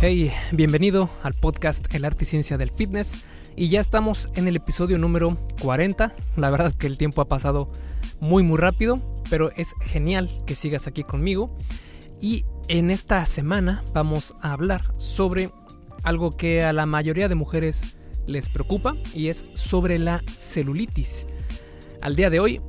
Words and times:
Hey, 0.00 0.32
bienvenido 0.52 1.10
al 1.24 1.34
podcast 1.34 1.92
El 1.92 2.04
arte 2.04 2.22
y 2.22 2.26
ciencia 2.28 2.56
del 2.56 2.70
fitness 2.70 3.24
y 3.56 3.68
ya 3.68 3.80
estamos 3.80 4.28
en 4.36 4.46
el 4.46 4.54
episodio 4.54 4.96
número 4.96 5.36
40. 5.60 6.14
La 6.36 6.50
verdad 6.50 6.72
que 6.72 6.86
el 6.86 6.96
tiempo 6.96 7.20
ha 7.20 7.24
pasado 7.24 7.68
muy 8.20 8.44
muy 8.44 8.58
rápido, 8.58 9.02
pero 9.28 9.50
es 9.56 9.74
genial 9.80 10.30
que 10.46 10.54
sigas 10.54 10.86
aquí 10.86 11.02
conmigo. 11.02 11.52
Y 12.20 12.44
en 12.68 12.92
esta 12.92 13.26
semana 13.26 13.82
vamos 13.92 14.36
a 14.40 14.52
hablar 14.52 14.84
sobre 14.98 15.50
algo 16.04 16.30
que 16.30 16.62
a 16.62 16.72
la 16.72 16.86
mayoría 16.86 17.28
de 17.28 17.34
mujeres 17.34 17.96
les 18.24 18.48
preocupa 18.48 18.94
y 19.14 19.30
es 19.30 19.46
sobre 19.54 19.98
la 19.98 20.22
celulitis. 20.36 21.26
Al 22.02 22.14
día 22.14 22.30
de 22.30 22.38
hoy, 22.38 22.60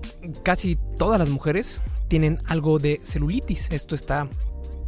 casi 0.41 0.80
todas 0.98 1.20
las 1.20 1.30
mujeres 1.30 1.80
tienen 2.07 2.41
algo 2.48 2.80
de 2.80 3.00
celulitis. 3.04 3.70
Esto 3.70 3.93
está 3.93 4.27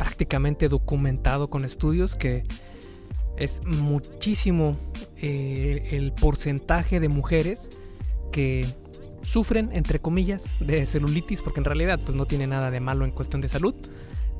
prácticamente 0.01 0.67
documentado 0.67 1.51
con 1.51 1.63
estudios 1.63 2.15
que 2.15 2.43
es 3.37 3.61
muchísimo 3.67 4.75
eh, 5.17 5.89
el 5.91 6.11
porcentaje 6.11 6.99
de 6.99 7.07
mujeres 7.07 7.69
que 8.31 8.65
sufren, 9.21 9.69
entre 9.73 9.99
comillas, 9.99 10.55
de 10.59 10.87
celulitis, 10.87 11.43
porque 11.43 11.59
en 11.59 11.65
realidad 11.65 11.99
pues 12.03 12.17
no 12.17 12.25
tiene 12.25 12.47
nada 12.47 12.71
de 12.71 12.79
malo 12.79 13.05
en 13.05 13.11
cuestión 13.11 13.41
de 13.41 13.49
salud, 13.49 13.75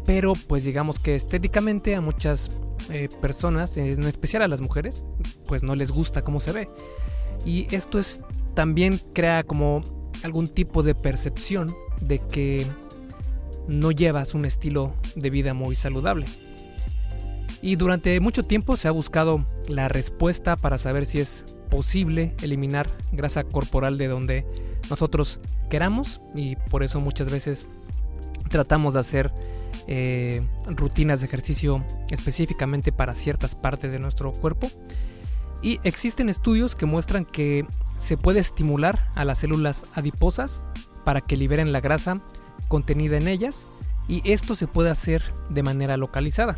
pero 0.04 0.34
pues 0.48 0.64
digamos 0.64 0.98
que 0.98 1.14
estéticamente 1.14 1.94
a 1.94 2.02
muchas 2.02 2.50
eh, 2.90 3.08
personas, 3.22 3.78
en 3.78 4.02
especial 4.06 4.42
a 4.42 4.48
las 4.48 4.62
mujeres, 4.62 5.06
pues 5.46 5.62
no 5.62 5.76
les 5.76 5.92
gusta 5.92 6.24
cómo 6.24 6.40
se 6.40 6.54
ve. 6.54 6.70
Y 7.46 7.68
esto 7.70 8.00
es 8.00 8.24
también 8.56 9.00
crea 9.14 9.44
como 9.44 9.84
algún 10.24 10.48
tipo 10.48 10.82
de 10.82 10.96
percepción 10.96 11.76
de 12.02 12.18
que 12.18 12.66
no 13.68 13.92
llevas 13.92 14.34
un 14.34 14.46
estilo 14.46 14.94
de 15.16 15.30
vida 15.30 15.54
muy 15.54 15.76
saludable. 15.76 16.26
Y 17.62 17.76
durante 17.76 18.20
mucho 18.20 18.44
tiempo 18.44 18.76
se 18.76 18.88
ha 18.88 18.92
buscado 18.92 19.46
la 19.68 19.88
respuesta 19.88 20.56
para 20.56 20.78
saber 20.78 21.06
si 21.06 21.20
es 21.20 21.46
posible 21.70 22.36
eliminar 22.42 22.90
grasa 23.12 23.44
corporal 23.44 23.98
de 23.98 24.08
donde 24.08 24.46
nosotros 24.90 25.40
queramos 25.70 26.22
y 26.36 26.56
por 26.56 26.84
eso 26.84 27.00
muchas 27.00 27.30
veces 27.30 27.66
tratamos 28.50 28.96
de 28.96 29.00
hacer 29.00 29.32
eh, 29.88 30.42
rutinas 30.66 31.22
de 31.22 31.28
ejercicio 31.28 31.84
específicamente 32.10 32.92
para 32.92 33.16
ciertas 33.16 33.56
partes 33.56 33.92
de 33.92 34.00
nuestro 34.00 34.32
cuerpo. 34.32 34.68
Y 35.62 35.80
existen 35.84 36.30
estudios 36.30 36.76
que 36.76 36.88
muestran 36.88 37.24
que 37.24 37.66
se 37.98 38.18
puede 38.18 38.40
estimular 38.40 39.12
a 39.16 39.24
las 39.26 39.40
células 39.40 39.86
adiposas 39.94 40.64
para 41.06 41.22
que 41.22 41.38
liberen 41.38 41.72
la 41.72 41.82
grasa 41.82 42.22
contenida 42.68 43.18
en 43.18 43.28
ellas 43.28 43.68
y 44.08 44.22
esto 44.32 44.56
se 44.56 44.68
puede 44.68 44.90
hacer 44.90 45.24
de 45.50 45.64
manera 45.64 45.98
localizada. 45.98 46.58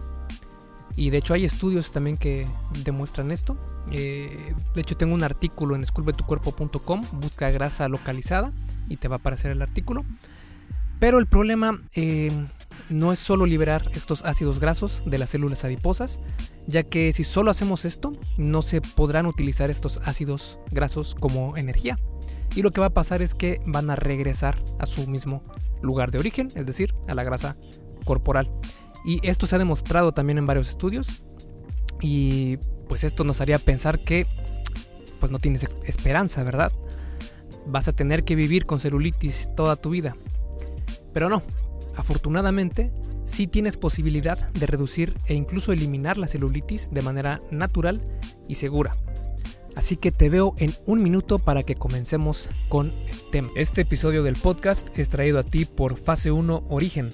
Y 0.96 1.10
de 1.10 1.18
hecho 1.18 1.34
hay 1.34 1.46
estudios 1.46 1.92
también 1.92 2.18
que 2.18 2.48
demuestran 2.84 3.32
esto. 3.32 3.58
Eh, 3.92 4.54
de 4.76 4.82
hecho 4.82 4.96
tengo 4.96 5.14
un 5.14 5.24
artículo 5.24 5.76
en 5.76 5.84
esculpetucuerpo.com, 5.84 7.06
busca 7.14 7.50
grasa 7.52 7.88
localizada 7.90 8.52
y 8.90 8.98
te 8.98 9.08
va 9.08 9.16
a 9.16 9.20
aparecer 9.20 9.52
el 9.52 9.62
artículo. 9.62 10.06
Pero 11.00 11.20
el 11.20 11.26
problema 11.26 11.82
eh, 11.96 12.32
no 12.90 13.12
es 13.12 13.20
solo 13.20 13.46
liberar 13.46 13.90
estos 13.94 14.24
ácidos 14.24 14.60
grasos 14.60 15.04
de 15.06 15.18
las 15.18 15.32
células 15.32 15.64
adiposas, 15.66 16.20
ya 16.68 16.84
que 16.84 17.12
si 17.12 17.24
solo 17.24 17.52
hacemos 17.52 17.86
esto, 17.86 18.14
no 18.38 18.62
se 18.62 18.82
podrán 18.82 19.26
utilizar 19.26 19.70
estos 19.70 20.00
ácidos 20.06 20.60
grasos 20.72 21.16
como 21.16 21.58
energía. 21.58 21.98
Y 22.56 22.62
lo 22.62 22.72
que 22.72 22.82
va 22.82 22.88
a 22.88 22.94
pasar 22.94 23.22
es 23.22 23.34
que 23.36 23.62
van 23.66 23.90
a 23.90 23.96
regresar 23.96 24.64
a 24.80 24.86
su 24.86 25.08
mismo 25.08 25.44
lugar 25.82 26.12
de 26.12 26.20
origen, 26.20 26.52
es 26.56 26.66
decir, 26.66 26.94
a 27.08 27.16
la 27.16 27.24
grasa 27.24 27.58
corporal. 28.06 28.52
Y 29.06 29.26
esto 29.28 29.48
se 29.48 29.56
ha 29.56 29.60
demostrado 29.60 30.14
también 30.14 30.38
en 30.38 30.46
varios 30.46 30.70
estudios. 30.70 31.24
Y 32.02 32.58
pues 32.88 33.04
esto 33.04 33.24
nos 33.24 33.42
haría 33.42 33.60
pensar 33.60 34.04
que 34.04 34.28
pues 35.20 35.32
no 35.32 35.40
tienes 35.40 35.68
esperanza, 35.86 36.44
¿verdad? 36.44 36.72
Vas 37.66 37.88
a 37.88 37.94
tener 37.94 38.24
que 38.24 38.36
vivir 38.36 38.66
con 38.66 38.80
celulitis 38.80 39.50
toda 39.56 39.76
tu 39.76 39.90
vida. 39.90 40.16
Pero 41.14 41.30
no, 41.30 41.42
afortunadamente 41.96 42.92
sí 43.24 43.48
tienes 43.48 43.78
posibilidad 43.78 44.52
de 44.52 44.66
reducir 44.68 45.16
e 45.28 45.34
incluso 45.34 45.72
eliminar 45.72 46.18
la 46.18 46.28
celulitis 46.28 46.90
de 46.92 47.02
manera 47.02 47.42
natural 47.52 48.02
y 48.48 48.56
segura. 48.56 48.98
Así 49.76 49.98
que 49.98 50.12
te 50.12 50.30
veo 50.30 50.54
en 50.58 50.72
un 50.86 51.02
minuto 51.02 51.40
para 51.40 51.64
que 51.64 51.76
comencemos 51.76 52.50
con 52.70 52.92
el 52.92 53.30
tema. 53.32 53.50
Este 53.56 53.82
episodio 53.82 54.22
del 54.22 54.36
podcast 54.36 54.88
es 54.98 55.10
traído 55.10 55.40
a 55.40 55.44
ti 55.44 55.66
por 55.66 55.98
Fase 55.98 56.32
1 56.32 56.66
Origen, 56.70 57.10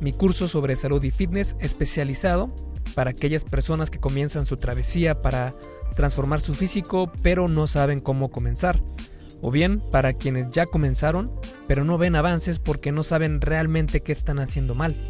mi 0.00 0.12
curso 0.12 0.46
sobre 0.46 0.76
salud 0.76 1.02
y 1.02 1.10
fitness 1.10 1.56
especializado 1.58 2.54
para 2.94 3.10
aquellas 3.10 3.44
personas 3.44 3.90
que 3.90 3.98
comienzan 3.98 4.44
su 4.44 4.58
travesía 4.58 5.22
para 5.22 5.56
transformar 5.96 6.40
su 6.40 6.54
físico 6.54 7.10
pero 7.22 7.48
no 7.48 7.66
saben 7.66 8.00
cómo 8.00 8.30
comenzar. 8.30 8.82
O 9.40 9.50
bien 9.50 9.82
para 9.90 10.12
quienes 10.12 10.50
ya 10.50 10.66
comenzaron 10.66 11.32
pero 11.66 11.82
no 11.84 11.96
ven 11.96 12.14
avances 12.14 12.58
porque 12.58 12.92
no 12.92 13.04
saben 13.04 13.40
realmente 13.40 14.02
qué 14.02 14.12
están 14.12 14.38
haciendo 14.38 14.74
mal. 14.74 15.08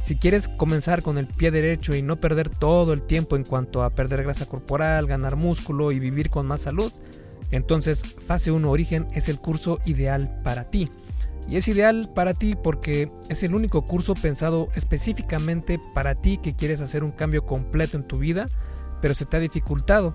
Si 0.00 0.16
quieres 0.16 0.48
comenzar 0.48 1.02
con 1.02 1.18
el 1.18 1.26
pie 1.26 1.50
derecho 1.50 1.94
y 1.94 2.02
no 2.02 2.16
perder 2.16 2.48
todo 2.48 2.92
el 2.92 3.02
tiempo 3.02 3.36
en 3.36 3.44
cuanto 3.44 3.82
a 3.82 3.90
perder 3.90 4.22
grasa 4.22 4.46
corporal, 4.46 5.06
ganar 5.06 5.36
músculo 5.36 5.92
y 5.92 5.98
vivir 5.98 6.30
con 6.30 6.46
más 6.46 6.62
salud, 6.62 6.92
entonces 7.50 8.16
Fase 8.26 8.50
1 8.50 8.70
Origen 8.70 9.08
es 9.12 9.28
el 9.28 9.38
curso 9.38 9.78
ideal 9.84 10.40
para 10.42 10.70
ti. 10.70 10.88
Y 11.48 11.56
es 11.56 11.66
ideal 11.66 12.10
para 12.14 12.34
ti 12.34 12.54
porque 12.54 13.10
es 13.28 13.42
el 13.42 13.54
único 13.54 13.82
curso 13.86 14.14
pensado 14.14 14.68
específicamente 14.74 15.80
para 15.94 16.14
ti 16.14 16.38
que 16.38 16.54
quieres 16.54 16.82
hacer 16.82 17.02
un 17.02 17.10
cambio 17.10 17.46
completo 17.46 17.96
en 17.96 18.06
tu 18.06 18.18
vida, 18.18 18.46
pero 19.00 19.14
se 19.14 19.24
te 19.24 19.38
ha 19.38 19.40
dificultado, 19.40 20.14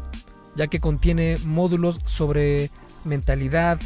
ya 0.55 0.67
que 0.67 0.79
contiene 0.79 1.37
módulos 1.45 1.99
sobre 2.05 2.69
mentalidad, 3.03 3.79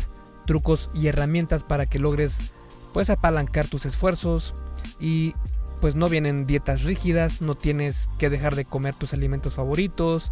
trucos 0.46 0.90
y 0.94 1.08
herramientas 1.08 1.64
para 1.64 1.86
que 1.86 2.00
logres 2.00 2.52
pues 2.94 3.10
apalancar 3.10 3.68
tus 3.68 3.86
esfuerzos 3.86 4.54
y 5.00 5.34
pues 5.80 5.96
no 5.96 6.10
vienen 6.10 6.46
dietas 6.46 6.84
rígidas, 6.84 7.42
no 7.42 7.56
tienes 7.56 8.10
que 8.18 8.30
dejar 8.30 8.56
de 8.56 8.66
comer 8.66 8.94
tus 8.94 9.14
alimentos 9.14 9.56
favoritos. 9.56 10.32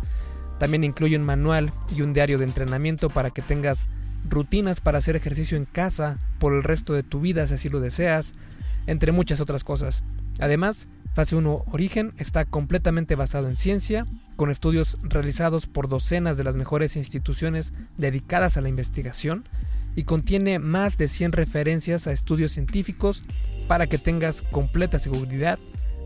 También 0.60 0.84
incluye 0.84 1.18
un 1.18 1.24
manual 1.24 1.74
y 1.96 2.02
un 2.02 2.14
diario 2.14 2.38
de 2.38 2.46
entrenamiento 2.46 3.10
para 3.10 3.32
que 3.32 3.42
tengas 3.42 3.88
rutinas 4.30 4.82
para 4.82 4.98
hacer 4.98 5.16
ejercicio 5.16 5.58
en 5.58 5.66
casa 5.66 6.20
por 6.40 6.54
el 6.54 6.64
resto 6.64 6.94
de 6.94 7.04
tu 7.04 7.20
vida 7.20 7.46
si 7.46 7.54
así 7.54 7.70
lo 7.70 7.80
deseas, 7.80 8.36
entre 8.88 9.12
muchas 9.12 9.42
otras 9.42 9.64
cosas. 9.64 10.04
Además, 10.40 10.88
Fase 11.14 11.36
1 11.36 11.64
Origen 11.72 12.14
está 12.18 12.44
completamente 12.44 13.16
basado 13.16 13.48
en 13.48 13.56
ciencia, 13.56 14.06
con 14.36 14.52
estudios 14.52 14.98
realizados 15.02 15.66
por 15.66 15.88
docenas 15.88 16.36
de 16.36 16.44
las 16.44 16.58
mejores 16.58 16.98
instituciones 16.98 17.74
dedicadas 17.98 18.58
a 18.58 18.62
la 18.62 18.68
investigación 18.68 19.48
y 19.96 20.04
contiene 20.04 20.60
más 20.60 20.98
de 20.98 21.08
100 21.08 21.32
referencias 21.32 22.08
a 22.08 22.12
estudios 22.12 22.52
científicos 22.52 23.24
para 23.68 23.88
que 23.88 23.98
tengas 23.98 24.42
completa 24.42 25.00
seguridad 25.00 25.58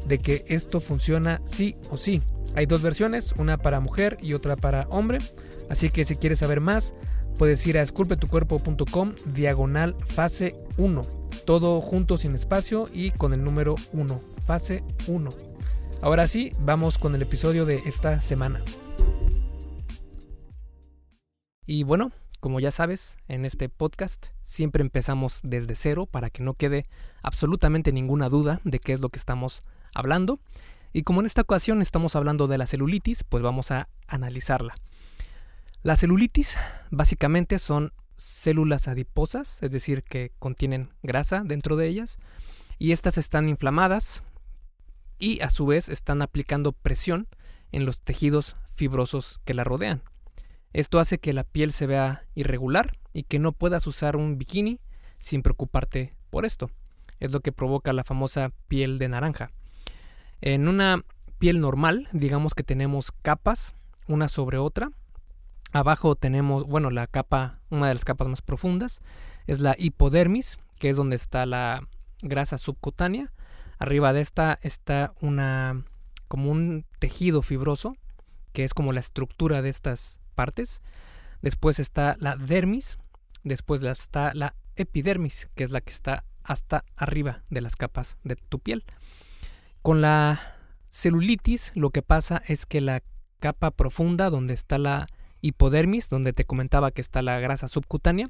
de 0.07 0.19
que 0.19 0.45
esto 0.47 0.79
funciona 0.79 1.41
sí 1.45 1.75
o 1.89 1.97
sí. 1.97 2.21
Hay 2.55 2.65
dos 2.65 2.81
versiones, 2.81 3.33
una 3.37 3.57
para 3.57 3.79
mujer 3.79 4.17
y 4.21 4.33
otra 4.33 4.55
para 4.55 4.87
hombre, 4.89 5.19
así 5.69 5.89
que 5.89 6.03
si 6.03 6.15
quieres 6.15 6.39
saber 6.39 6.61
más, 6.61 6.93
puedes 7.37 7.65
ir 7.67 7.77
a 7.77 7.81
esculpetucuerpo.com 7.81 9.13
diagonal 9.33 9.95
fase 10.07 10.55
1, 10.77 11.01
todo 11.45 11.79
junto 11.81 12.17
sin 12.17 12.35
espacio 12.35 12.89
y 12.93 13.11
con 13.11 13.33
el 13.33 13.43
número 13.43 13.75
1, 13.93 14.21
fase 14.45 14.83
1. 15.07 15.29
Ahora 16.01 16.27
sí, 16.27 16.53
vamos 16.59 16.97
con 16.97 17.13
el 17.13 17.21
episodio 17.21 17.65
de 17.65 17.81
esta 17.85 18.21
semana. 18.21 18.63
Y 21.65 21.83
bueno, 21.83 22.11
como 22.39 22.59
ya 22.59 22.71
sabes, 22.71 23.17
en 23.27 23.45
este 23.45 23.69
podcast 23.69 24.27
siempre 24.41 24.81
empezamos 24.81 25.39
desde 25.43 25.75
cero 25.75 26.05
para 26.05 26.29
que 26.29 26.43
no 26.43 26.53
quede 26.53 26.87
absolutamente 27.21 27.91
ninguna 27.91 28.29
duda 28.29 28.61
de 28.63 28.79
qué 28.79 28.93
es 28.93 29.01
lo 29.01 29.09
que 29.09 29.19
estamos 29.19 29.63
hablando. 29.93 30.39
Y 30.93 31.03
como 31.03 31.19
en 31.19 31.25
esta 31.25 31.41
ocasión 31.41 31.81
estamos 31.81 32.15
hablando 32.15 32.47
de 32.47 32.57
la 32.57 32.65
celulitis, 32.65 33.23
pues 33.23 33.43
vamos 33.43 33.71
a 33.71 33.89
analizarla. 34.07 34.75
La 35.83 35.95
celulitis 35.95 36.57
básicamente 36.91 37.59
son 37.59 37.93
células 38.15 38.87
adiposas, 38.87 39.61
es 39.63 39.71
decir, 39.71 40.03
que 40.03 40.31
contienen 40.39 40.89
grasa 41.03 41.43
dentro 41.45 41.75
de 41.75 41.87
ellas, 41.87 42.19
y 42.77 42.91
estas 42.91 43.17
están 43.17 43.49
inflamadas 43.49 44.23
y 45.19 45.41
a 45.41 45.49
su 45.49 45.65
vez 45.65 45.89
están 45.89 46.21
aplicando 46.21 46.71
presión 46.71 47.27
en 47.71 47.85
los 47.85 48.01
tejidos 48.01 48.55
fibrosos 48.73 49.39
que 49.45 49.53
la 49.53 49.63
rodean. 49.63 50.01
Esto 50.73 50.99
hace 50.99 51.17
que 51.17 51.33
la 51.33 51.43
piel 51.43 51.71
se 51.71 51.87
vea 51.87 52.25
irregular 52.35 52.97
y 53.13 53.23
que 53.23 53.39
no 53.39 53.51
puedas 53.51 53.87
usar 53.87 54.15
un 54.15 54.37
bikini 54.37 54.79
sin 55.19 55.41
preocuparte 55.41 56.13
por 56.29 56.45
esto. 56.45 56.69
Es 57.19 57.31
lo 57.31 57.41
que 57.41 57.51
provoca 57.51 57.91
la 57.91 58.03
famosa 58.03 58.51
piel 58.67 58.97
de 58.99 59.09
naranja. 59.09 59.51
En 60.41 60.67
una 60.67 61.03
piel 61.39 61.59
normal, 61.59 62.07
digamos 62.11 62.53
que 62.53 62.63
tenemos 62.63 63.11
capas 63.11 63.75
una 64.07 64.27
sobre 64.27 64.57
otra. 64.57 64.91
Abajo 65.71 66.15
tenemos, 66.15 66.65
bueno, 66.65 66.89
la 66.89 67.07
capa, 67.07 67.59
una 67.69 67.87
de 67.87 67.93
las 67.93 68.05
capas 68.05 68.27
más 68.27 68.41
profundas, 68.41 69.01
es 69.47 69.59
la 69.59 69.75
hipodermis, 69.77 70.57
que 70.79 70.89
es 70.89 70.95
donde 70.95 71.15
está 71.15 71.45
la 71.45 71.81
grasa 72.21 72.57
subcutánea. 72.57 73.31
Arriba 73.77 74.13
de 74.13 74.21
esta 74.21 74.59
está 74.61 75.13
una 75.21 75.85
como 76.27 76.51
un 76.51 76.85
tejido 76.99 77.41
fibroso, 77.41 77.95
que 78.53 78.63
es 78.63 78.73
como 78.73 78.93
la 78.93 78.99
estructura 78.99 79.61
de 79.61 79.69
estas 79.69 80.19
partes. 80.39 80.81
Después 81.41 81.79
está 81.79 82.15
la 82.17 82.37
dermis, 82.37 82.97
después 83.43 83.83
está 83.83 84.31
la 84.33 84.55
epidermis, 84.77 85.49
que 85.53 85.65
es 85.65 85.71
la 85.71 85.81
que 85.81 85.91
está 85.91 86.23
hasta 86.45 86.85
arriba 86.95 87.43
de 87.49 87.59
las 87.59 87.75
capas 87.75 88.17
de 88.23 88.37
tu 88.37 88.59
piel. 88.59 88.85
Con 89.81 89.99
la 89.99 90.39
celulitis 90.89 91.73
lo 91.75 91.89
que 91.89 92.01
pasa 92.01 92.41
es 92.47 92.65
que 92.65 92.79
la 92.79 93.01
capa 93.41 93.71
profunda 93.71 94.29
donde 94.29 94.53
está 94.53 94.77
la 94.77 95.07
hipodermis, 95.41 96.07
donde 96.07 96.31
te 96.31 96.45
comentaba 96.45 96.91
que 96.91 97.01
está 97.01 97.21
la 97.21 97.41
grasa 97.41 97.67
subcutánea, 97.67 98.29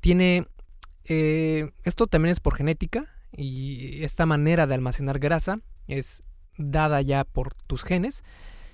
tiene... 0.00 0.48
Eh, 1.04 1.70
esto 1.84 2.08
también 2.08 2.32
es 2.32 2.40
por 2.40 2.56
genética 2.56 3.06
y 3.36 4.02
esta 4.02 4.26
manera 4.26 4.66
de 4.66 4.74
almacenar 4.74 5.20
grasa 5.20 5.60
es 5.86 6.24
dada 6.56 7.00
ya 7.00 7.22
por 7.22 7.54
tus 7.54 7.84
genes. 7.84 8.24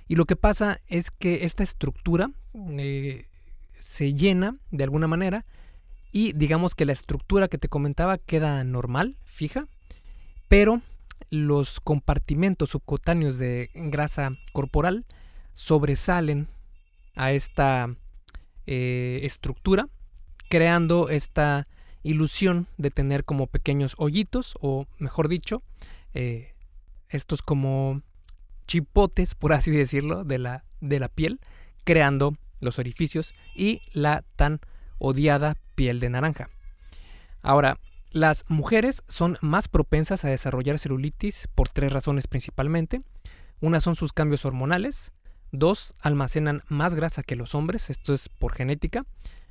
Y 0.09 0.17
lo 0.17 0.25
que 0.25 0.37
pasa 0.37 0.81
es 0.89 1.11
que 1.11 1.45
esta 1.45 1.63
estructura 1.63 2.31
eh, 2.55 3.27
se 3.79 4.15
llena 4.15 4.57
de 4.71 4.85
alguna 4.85 5.07
manera 5.07 5.45
y 6.11 6.33
digamos 6.33 6.75
que 6.75 6.87
la 6.87 6.93
estructura 6.93 7.49
que 7.49 7.59
te 7.59 7.69
comentaba 7.69 8.17
queda 8.17 8.65
normal, 8.65 9.17
fija, 9.25 9.69
pero 10.49 10.81
los 11.31 11.81
compartimentos 11.81 12.71
subcutáneos 12.71 13.39
de 13.39 13.71
grasa 13.75 14.31
corporal 14.53 15.05
sobresalen 15.53 16.49
a 17.15 17.33
esta 17.33 17.95
eh, 18.67 19.21
estructura, 19.25 19.89
creando 20.49 21.11
esta 21.11 21.69
ilusión 22.03 22.67
de 22.79 22.91
tener 22.91 23.25
como 23.25 23.47
pequeños 23.47 23.95
hoyitos, 23.99 24.57
o 24.61 24.87
mejor 24.99 25.29
dicho, 25.29 25.63
eh, 26.15 26.55
estos 27.11 27.43
como 27.43 28.03
chipotes, 28.69 29.35
por 29.35 29.53
así 29.53 29.73
decirlo, 29.73 30.23
de 30.23 30.39
la, 30.39 30.65
de 30.81 31.01
la 31.01 31.09
piel, 31.09 31.41
creando 31.83 32.37
los 32.61 32.79
orificios 32.79 33.35
y 33.57 33.83
la 33.93 34.23
tan 34.37 34.61
odiada 34.99 35.57
piel 35.75 35.99
de 35.99 36.11
naranja. 36.11 36.49
Ahora, 37.43 37.79
las 38.11 38.45
mujeres 38.49 39.03
son 39.09 39.39
más 39.41 39.69
propensas 39.69 40.25
a 40.25 40.29
desarrollar 40.29 40.79
celulitis 40.79 41.49
por 41.55 41.69
tres 41.69 41.93
razones 41.93 42.27
principalmente. 42.27 43.03
Una 43.61 43.81
son 43.81 43.97
sus 43.97 44.13
cambios 44.13 44.45
hormonales, 44.45 45.13
dos, 45.51 45.95
almacenan 46.01 46.63
más 46.69 46.95
grasa 46.95 47.23
que 47.23 47.37
los 47.37 47.55
hombres, 47.55 47.91
esto 47.91 48.15
es 48.15 48.29
por 48.29 48.53
genética, 48.53 49.05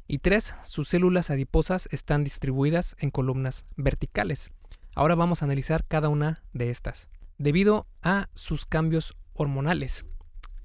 y 0.08 0.20
tres, 0.20 0.54
sus 0.64 0.88
células 0.88 1.30
adiposas 1.30 1.90
están 1.92 2.24
distribuidas 2.24 2.96
en 3.00 3.12
columnas 3.12 3.66
verticales. 3.76 4.52
Ahora 4.96 5.16
vamos 5.16 5.42
a 5.42 5.46
analizar 5.46 5.86
cada 5.86 6.08
una 6.10 6.42
de 6.54 6.70
estas. 6.70 7.10
Debido 7.40 7.86
a 8.02 8.30
sus 8.34 8.66
cambios 8.66 9.16
hormonales, 9.34 10.06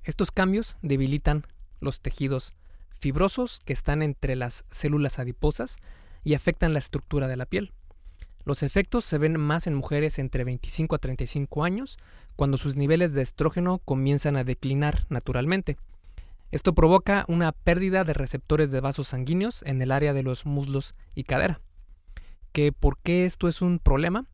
estos 0.05 0.31
cambios 0.31 0.77
debilitan 0.81 1.47
los 1.81 2.01
tejidos 2.01 2.55
fibrosos 2.99 3.61
que 3.63 3.75
están 3.75 4.01
entre 4.03 4.37
las 4.37 4.65
células 4.71 5.19
adiposas 5.19 5.77
y 6.25 6.33
afectan 6.33 6.73
la 6.73 6.79
estructura 6.79 7.29
de 7.29 7.37
la 7.37 7.45
piel. 7.45 7.75
Los 8.45 8.63
efectos 8.63 9.05
se 9.05 9.19
ven 9.19 9.39
más 9.39 9.67
en 9.67 9.75
mujeres 9.75 10.19
entre 10.19 10.45
25 10.45 10.95
a 10.95 10.99
35 10.99 11.63
años, 11.63 11.99
cuando 12.37 12.57
sus 12.57 12.75
niveles 12.75 13.13
de 13.13 13.21
estrógeno 13.21 13.79
comienzan 13.85 14.37
a 14.37 14.45
declinar 14.45 15.07
naturalmente. 15.11 15.77
Esto 16.51 16.75
provoca 16.75 17.27
una 17.29 17.53
pérdida 17.53 18.05
de 18.05 18.15
receptores 18.15 18.71
de 18.71 18.81
vasos 18.81 19.09
sanguíneos 19.09 19.63
en 19.67 19.83
el 19.83 19.91
área 19.91 20.15
de 20.15 20.23
los 20.23 20.47
muslos 20.47 20.95
y 21.15 21.25
cadera. 21.25 21.61
¿Que 22.53 22.73
¿Por 22.73 22.97
qué 22.99 23.27
esto 23.27 23.47
es 23.47 23.61
un 23.61 23.79
problema? 23.79 24.27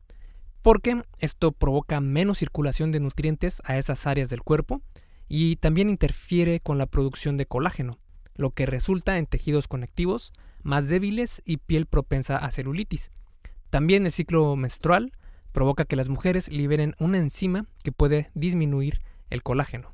Porque 0.61 1.03
esto 1.19 1.51
provoca 1.51 1.99
menos 2.01 2.39
circulación 2.39 2.91
de 2.91 2.99
nutrientes 2.99 3.61
a 3.65 3.77
esas 3.77 4.05
áreas 4.07 4.29
del 4.29 4.41
cuerpo 4.41 4.81
y 5.27 5.55
también 5.57 5.89
interfiere 5.89 6.59
con 6.59 6.77
la 6.77 6.85
producción 6.85 7.37
de 7.37 7.45
colágeno, 7.45 7.97
lo 8.35 8.51
que 8.51 8.65
resulta 8.65 9.17
en 9.17 9.25
tejidos 9.25 9.67
conectivos 9.67 10.33
más 10.63 10.87
débiles 10.87 11.41
y 11.45 11.57
piel 11.57 11.85
propensa 11.85 12.37
a 12.37 12.51
celulitis. 12.51 13.11
También 13.69 14.05
el 14.05 14.11
ciclo 14.11 14.55
menstrual 14.55 15.11
provoca 15.51 15.85
que 15.85 15.95
las 15.95 16.09
mujeres 16.09 16.49
liberen 16.49 16.95
una 16.99 17.17
enzima 17.17 17.65
que 17.83 17.91
puede 17.91 18.29
disminuir 18.33 18.99
el 19.29 19.43
colágeno. 19.43 19.93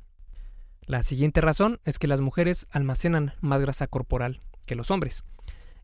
La 0.86 1.02
siguiente 1.02 1.40
razón 1.40 1.80
es 1.84 1.98
que 1.98 2.06
las 2.06 2.20
mujeres 2.20 2.66
almacenan 2.70 3.34
más 3.40 3.60
grasa 3.60 3.86
corporal 3.86 4.40
que 4.66 4.76
los 4.76 4.90
hombres, 4.90 5.24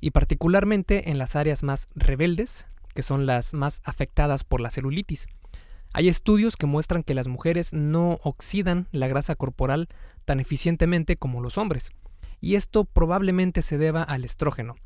y 0.01 0.11
particularmente 0.11 1.11
en 1.11 1.19
las 1.19 1.37
áreas 1.37 1.63
más 1.63 1.89
rebeldes, 1.95 2.67
que 2.95 3.03
son 3.03 3.27
las 3.27 3.55
más 3.55 3.81
afectadas 3.85 4.45
por 4.45 4.61
la 4.61 4.71
celulitis. 4.71 5.27
Hay 5.95 6.09
estudios 6.09 6.57
que 6.57 6.67
muestran 6.67 7.03
que 7.03 7.15
las 7.15 7.29
mujeres 7.29 7.73
no 7.73 8.19
oxidan 8.23 8.89
la 8.93 9.09
grasa 9.09 9.35
corporal 9.35 9.89
tan 10.25 10.41
eficientemente 10.41 11.17
como 11.17 11.41
los 11.41 11.59
hombres, 11.59 11.91
y 12.41 12.55
esto 12.57 12.85
probablemente 12.85 13.63
se 13.63 13.79
deba 13.79 14.03
al 14.03 14.25
estrógeno. 14.25 14.77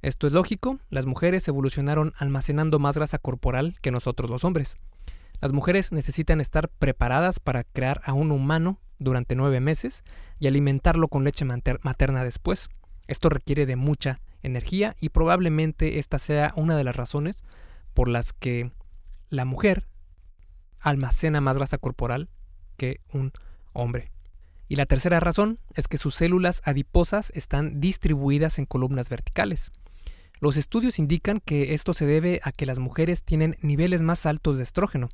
Esto 0.00 0.26
es 0.26 0.32
lógico, 0.32 0.80
las 0.90 1.06
mujeres 1.06 1.46
evolucionaron 1.46 2.12
almacenando 2.16 2.78
más 2.78 2.96
grasa 2.96 3.18
corporal 3.18 3.76
que 3.82 3.92
nosotros 3.92 4.30
los 4.30 4.42
hombres. 4.42 4.76
Las 5.40 5.52
mujeres 5.52 5.92
necesitan 5.92 6.40
estar 6.40 6.68
preparadas 6.68 7.38
para 7.38 7.64
crear 7.64 8.00
a 8.04 8.12
un 8.12 8.32
humano 8.32 8.78
durante 8.98 9.36
nueve 9.36 9.60
meses 9.60 10.02
y 10.40 10.46
alimentarlo 10.46 11.08
con 11.08 11.24
leche 11.24 11.44
materna 11.44 12.24
después. 12.24 12.68
Esto 13.06 13.28
requiere 13.28 13.66
de 13.66 13.76
mucha 13.76 14.20
energía 14.42 14.96
y 15.00 15.10
probablemente 15.10 15.98
esta 15.98 16.18
sea 16.18 16.52
una 16.56 16.76
de 16.76 16.84
las 16.84 16.96
razones 16.96 17.44
por 17.94 18.08
las 18.08 18.32
que 18.32 18.70
la 19.28 19.44
mujer 19.44 19.86
almacena 20.80 21.40
más 21.40 21.56
grasa 21.56 21.78
corporal 21.78 22.28
que 22.76 23.00
un 23.12 23.32
hombre. 23.72 24.10
Y 24.68 24.76
la 24.76 24.86
tercera 24.86 25.20
razón 25.20 25.58
es 25.74 25.86
que 25.86 25.98
sus 25.98 26.14
células 26.14 26.62
adiposas 26.64 27.30
están 27.34 27.80
distribuidas 27.80 28.58
en 28.58 28.66
columnas 28.66 29.08
verticales. 29.08 29.70
Los 30.40 30.56
estudios 30.56 30.98
indican 30.98 31.40
que 31.40 31.74
esto 31.74 31.94
se 31.94 32.06
debe 32.06 32.40
a 32.42 32.52
que 32.52 32.66
las 32.66 32.78
mujeres 32.78 33.22
tienen 33.22 33.56
niveles 33.60 34.02
más 34.02 34.26
altos 34.26 34.56
de 34.56 34.64
estrógeno. 34.64 35.08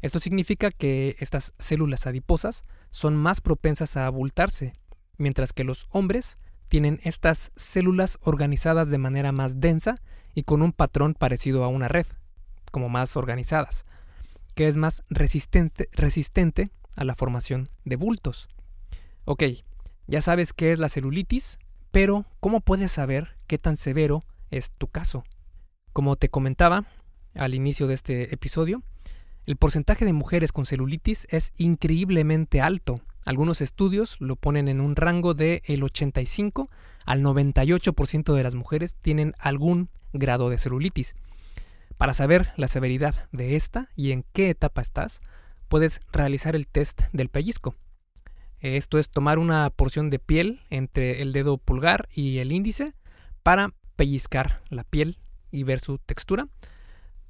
Esto 0.00 0.18
significa 0.18 0.70
que 0.70 1.16
estas 1.18 1.52
células 1.58 2.06
adiposas 2.06 2.64
son 2.90 3.16
más 3.16 3.40
propensas 3.40 3.96
a 3.96 4.06
abultarse, 4.06 4.72
mientras 5.18 5.52
que 5.52 5.64
los 5.64 5.86
hombres 5.90 6.38
tienen 6.72 7.00
estas 7.02 7.52
células 7.54 8.16
organizadas 8.22 8.88
de 8.88 8.96
manera 8.96 9.30
más 9.30 9.60
densa 9.60 10.00
y 10.34 10.44
con 10.44 10.62
un 10.62 10.72
patrón 10.72 11.12
parecido 11.12 11.64
a 11.64 11.68
una 11.68 11.86
red, 11.86 12.06
como 12.70 12.88
más 12.88 13.14
organizadas, 13.14 13.84
que 14.54 14.68
es 14.68 14.78
más 14.78 15.04
resistente, 15.10 15.90
resistente 15.92 16.70
a 16.96 17.04
la 17.04 17.14
formación 17.14 17.68
de 17.84 17.96
bultos. 17.96 18.48
Ok, 19.26 19.42
ya 20.06 20.22
sabes 20.22 20.54
qué 20.54 20.72
es 20.72 20.78
la 20.78 20.88
celulitis, 20.88 21.58
pero 21.90 22.24
¿cómo 22.40 22.62
puedes 22.62 22.90
saber 22.90 23.36
qué 23.46 23.58
tan 23.58 23.76
severo 23.76 24.24
es 24.50 24.70
tu 24.70 24.86
caso? 24.86 25.24
Como 25.92 26.16
te 26.16 26.30
comentaba 26.30 26.86
al 27.34 27.52
inicio 27.52 27.86
de 27.86 27.92
este 27.92 28.32
episodio, 28.32 28.82
el 29.44 29.58
porcentaje 29.58 30.06
de 30.06 30.14
mujeres 30.14 30.52
con 30.52 30.64
celulitis 30.64 31.26
es 31.28 31.52
increíblemente 31.58 32.62
alto. 32.62 32.94
Algunos 33.24 33.60
estudios 33.60 34.16
lo 34.20 34.36
ponen 34.36 34.68
en 34.68 34.80
un 34.80 34.96
rango 34.96 35.34
de 35.34 35.62
el 35.66 35.84
85 35.84 36.68
al 37.04 37.22
98% 37.22 38.34
de 38.34 38.42
las 38.42 38.54
mujeres 38.54 38.96
tienen 39.00 39.34
algún 39.38 39.90
grado 40.12 40.50
de 40.50 40.58
celulitis. 40.58 41.14
Para 41.98 42.14
saber 42.14 42.52
la 42.56 42.66
severidad 42.66 43.28
de 43.30 43.54
esta 43.54 43.88
y 43.94 44.10
en 44.10 44.24
qué 44.32 44.50
etapa 44.50 44.82
estás, 44.82 45.20
puedes 45.68 46.00
realizar 46.12 46.56
el 46.56 46.66
test 46.66 47.02
del 47.12 47.28
pellizco. 47.28 47.76
Esto 48.58 48.98
es 48.98 49.08
tomar 49.08 49.38
una 49.38 49.70
porción 49.70 50.10
de 50.10 50.18
piel 50.18 50.60
entre 50.70 51.22
el 51.22 51.32
dedo 51.32 51.58
pulgar 51.58 52.08
y 52.12 52.38
el 52.38 52.50
índice 52.52 52.94
para 53.42 53.72
pellizcar 53.96 54.62
la 54.68 54.84
piel 54.84 55.18
y 55.50 55.62
ver 55.62 55.80
su 55.80 55.98
textura. 55.98 56.48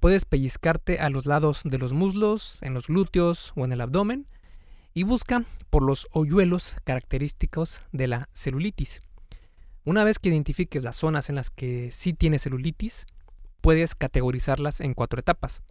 Puedes 0.00 0.24
pellizcarte 0.24 0.98
a 0.98 1.10
los 1.10 1.26
lados 1.26 1.60
de 1.64 1.78
los 1.78 1.92
muslos, 1.92 2.58
en 2.62 2.74
los 2.74 2.86
glúteos 2.86 3.52
o 3.56 3.64
en 3.64 3.72
el 3.72 3.80
abdomen 3.80 4.26
y 4.94 5.04
busca 5.04 5.44
por 5.70 5.82
los 5.82 6.08
hoyuelos 6.12 6.76
característicos 6.84 7.82
de 7.92 8.08
la 8.08 8.28
celulitis. 8.32 9.00
Una 9.84 10.04
vez 10.04 10.18
que 10.18 10.28
identifiques 10.28 10.84
las 10.84 10.96
zonas 10.96 11.28
en 11.28 11.34
las 11.34 11.50
que 11.50 11.90
sí 11.90 12.12
tienes 12.12 12.42
celulitis, 12.42 13.06
puedes 13.60 13.94
categorizarlas 13.94 14.80
en 14.80 14.94
cuatro 14.94 15.18
etapas. 15.18 15.62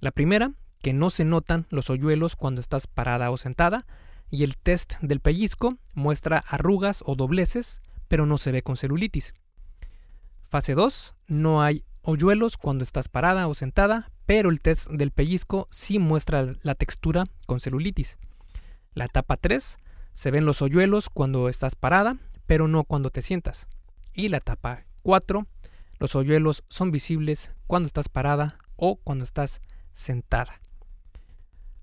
La 0.00 0.10
primera, 0.10 0.52
que 0.82 0.92
no 0.92 1.10
se 1.10 1.24
notan 1.24 1.66
los 1.70 1.90
hoyuelos 1.90 2.36
cuando 2.36 2.60
estás 2.60 2.86
parada 2.86 3.30
o 3.30 3.36
sentada, 3.36 3.86
y 4.30 4.44
el 4.44 4.56
test 4.56 4.94
del 5.00 5.20
pellizco 5.20 5.78
muestra 5.94 6.38
arrugas 6.38 7.02
o 7.06 7.14
dobleces, 7.14 7.80
pero 8.08 8.26
no 8.26 8.38
se 8.38 8.52
ve 8.52 8.62
con 8.62 8.76
celulitis. 8.76 9.34
Fase 10.48 10.74
2. 10.74 11.14
No 11.28 11.62
hay 11.62 11.84
hoyuelos 12.02 12.56
cuando 12.56 12.84
estás 12.84 13.08
parada 13.08 13.48
o 13.48 13.54
sentada, 13.54 14.12
pero 14.26 14.50
el 14.50 14.60
test 14.60 14.88
del 14.90 15.10
pellizco 15.10 15.66
sí 15.70 15.98
muestra 15.98 16.54
la 16.62 16.74
textura 16.74 17.26
con 17.46 17.60
celulitis. 17.60 18.18
La 18.96 19.04
etapa 19.04 19.36
3. 19.36 19.76
Se 20.14 20.30
ven 20.30 20.46
los 20.46 20.62
hoyuelos 20.62 21.10
cuando 21.10 21.50
estás 21.50 21.76
parada, 21.76 22.16
pero 22.46 22.66
no 22.66 22.84
cuando 22.84 23.10
te 23.10 23.20
sientas. 23.20 23.68
Y 24.14 24.28
la 24.28 24.38
etapa 24.38 24.86
4. 25.02 25.46
Los 25.98 26.14
hoyuelos 26.14 26.64
son 26.70 26.90
visibles 26.90 27.50
cuando 27.66 27.88
estás 27.88 28.08
parada 28.08 28.56
o 28.74 28.96
cuando 28.96 29.24
estás 29.24 29.60
sentada. 29.92 30.62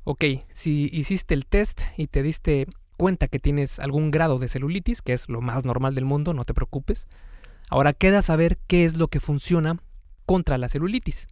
Ok, 0.05 0.25
si 0.53 0.89
hiciste 0.91 1.35
el 1.35 1.45
test 1.45 1.81
y 1.97 2.07
te 2.07 2.23
diste 2.23 2.65
cuenta 2.97 3.27
que 3.27 3.37
tienes 3.37 3.77
algún 3.77 4.09
grado 4.09 4.39
de 4.39 4.47
celulitis, 4.47 5.03
que 5.03 5.13
es 5.13 5.29
lo 5.29 5.39
más 5.39 5.65
normal 5.65 5.93
del 5.93 6.05
mundo, 6.05 6.33
no 6.33 6.45
te 6.45 6.55
preocupes. 6.55 7.07
Ahora 7.69 7.93
queda 7.93 8.23
saber 8.23 8.57
qué 8.65 8.85
es 8.85 8.97
lo 8.97 9.07
que 9.07 9.19
funciona 9.19 9.77
contra 10.25 10.57
la 10.57 10.67
celulitis. 10.67 11.27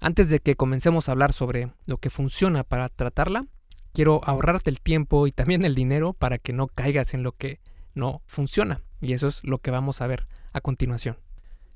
Antes 0.00 0.28
de 0.28 0.40
que 0.40 0.54
comencemos 0.54 1.08
a 1.08 1.12
hablar 1.12 1.32
sobre 1.32 1.68
lo 1.86 1.96
que 1.96 2.10
funciona 2.10 2.62
para 2.62 2.90
tratarla, 2.90 3.46
quiero 3.98 4.20
ahorrarte 4.22 4.70
el 4.70 4.80
tiempo 4.80 5.26
y 5.26 5.32
también 5.32 5.64
el 5.64 5.74
dinero 5.74 6.12
para 6.12 6.38
que 6.38 6.52
no 6.52 6.68
caigas 6.68 7.14
en 7.14 7.24
lo 7.24 7.32
que 7.32 7.58
no 7.94 8.22
funciona. 8.26 8.80
Y 9.00 9.12
eso 9.12 9.26
es 9.26 9.42
lo 9.42 9.58
que 9.58 9.72
vamos 9.72 10.00
a 10.00 10.06
ver 10.06 10.28
a 10.52 10.60
continuación. 10.60 11.16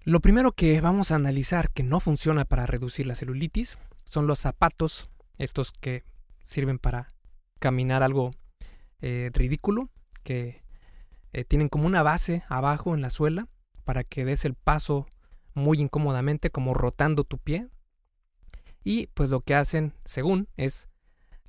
Lo 0.04 0.20
primero 0.20 0.52
que 0.52 0.80
vamos 0.80 1.10
a 1.10 1.16
analizar 1.16 1.70
que 1.72 1.82
no 1.82 1.98
funciona 1.98 2.44
para 2.44 2.64
reducir 2.64 3.08
la 3.08 3.16
celulitis 3.16 3.76
son 4.04 4.28
los 4.28 4.38
zapatos, 4.38 5.10
estos 5.36 5.72
que 5.72 6.04
sirven 6.44 6.78
para 6.78 7.08
caminar 7.58 8.04
algo 8.04 8.30
eh, 9.00 9.32
ridículo, 9.34 9.88
que 10.22 10.62
eh, 11.32 11.42
tienen 11.42 11.68
como 11.68 11.86
una 11.86 12.04
base 12.04 12.44
abajo 12.48 12.94
en 12.94 13.02
la 13.02 13.10
suela 13.10 13.48
para 13.82 14.04
que 14.04 14.24
des 14.24 14.44
el 14.44 14.54
paso 14.54 15.08
muy 15.54 15.80
incómodamente, 15.80 16.50
como 16.50 16.72
rotando 16.72 17.24
tu 17.24 17.38
pie. 17.38 17.66
Y 18.84 19.08
pues 19.08 19.30
lo 19.30 19.40
que 19.40 19.56
hacen, 19.56 19.92
según, 20.04 20.46
es 20.56 20.86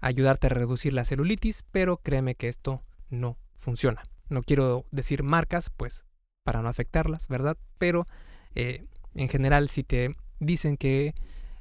ayudarte 0.04 0.48
a 0.48 0.50
reducir 0.50 0.94
la 0.94 1.06
celulitis, 1.06 1.64
pero 1.72 1.98
créeme 1.98 2.36
que 2.36 2.50
esto 2.50 2.84
no 3.10 3.38
funciona. 3.58 4.04
No 4.30 4.44
quiero 4.44 4.86
decir 4.92 5.24
marcas, 5.24 5.70
pues 5.70 6.06
para 6.44 6.62
no 6.62 6.68
afectarlas, 6.68 7.30
¿verdad? 7.30 7.58
Pero 7.78 8.06
eh, 8.54 8.86
en 9.16 9.30
general, 9.30 9.70
si 9.70 9.84
te 9.84 10.14
dicen 10.40 10.76
que 10.76 11.16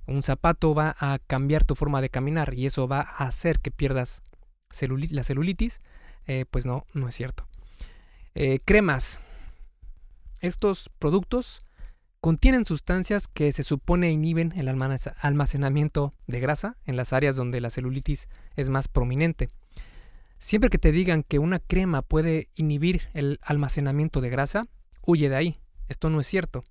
un 0.06 0.22
zapato 0.22 0.74
va 0.74 0.96
a 0.98 1.20
cambiar 1.20 1.64
tu 1.64 1.76
forma 1.76 2.00
de 2.00 2.10
caminar 2.10 2.52
y 2.54 2.66
eso 2.66 2.88
va 2.88 3.00
a 3.00 3.26
hacer 3.26 3.60
que 3.60 3.70
pierdas 3.70 4.22
la 4.80 5.22
celulitis, 5.22 5.80
eh, 6.26 6.44
pues 6.50 6.66
no, 6.66 6.84
no 6.94 7.08
es 7.08 7.14
cierto. 7.14 7.46
Eh, 8.34 8.58
cremas. 8.64 9.20
Estos 10.40 10.90
productos 10.98 11.64
contienen 12.22 12.64
sustancias 12.64 13.26
que 13.26 13.50
se 13.50 13.64
supone 13.64 14.12
inhiben 14.12 14.52
el 14.56 14.68
almacenamiento 14.68 16.12
de 16.28 16.38
grasa 16.38 16.76
en 16.86 16.94
las 16.94 17.12
áreas 17.12 17.34
donde 17.34 17.60
la 17.60 17.68
celulitis 17.68 18.28
es 18.54 18.70
más 18.70 18.86
prominente. 18.86 19.50
Siempre 20.38 20.70
que 20.70 20.78
te 20.78 20.92
digan 20.92 21.24
que 21.24 21.40
una 21.40 21.58
crema 21.58 22.00
puede 22.00 22.48
inhibir 22.54 23.02
el 23.12 23.40
almacenamiento 23.42 24.20
de 24.20 24.30
grasa, 24.30 24.62
huye 25.04 25.28
de 25.28 25.34
ahí. 25.34 25.56
Esto 25.88 26.10
no 26.10 26.20
es 26.20 26.28
cierto. 26.28 26.62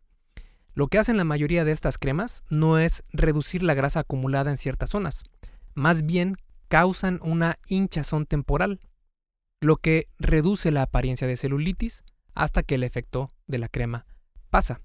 Lo 0.74 0.88
que 0.88 1.00
hacen 1.00 1.18
la 1.18 1.26
mayoría 1.26 1.66
de 1.66 1.74
estas 1.74 1.98
cremas 1.98 2.46
no 2.50 2.80
es 2.80 3.04
reducir 3.12 3.62
la 3.62 3.74
grasa 3.74 4.00
acumulada 4.00 4.52
en 4.52 4.58
ciertas 4.58 4.92
zonas, 4.92 5.26
más 5.74 6.06
bien 6.06 6.38
causan 6.70 7.20
una 7.24 7.60
hinchazón 7.68 8.26
temporal, 8.26 8.80
lo 9.60 9.76
que 9.76 10.08
reduce 10.18 10.72
la 10.72 10.84
apariencia 10.84 11.28
de 11.28 11.36
celulitis 11.36 12.06
hasta 12.36 12.64
que 12.64 12.76
el 12.76 12.86
efecto 12.86 13.34
de 13.48 13.58
la 13.58 13.68
crema 13.68 14.06
pasa. 14.50 14.80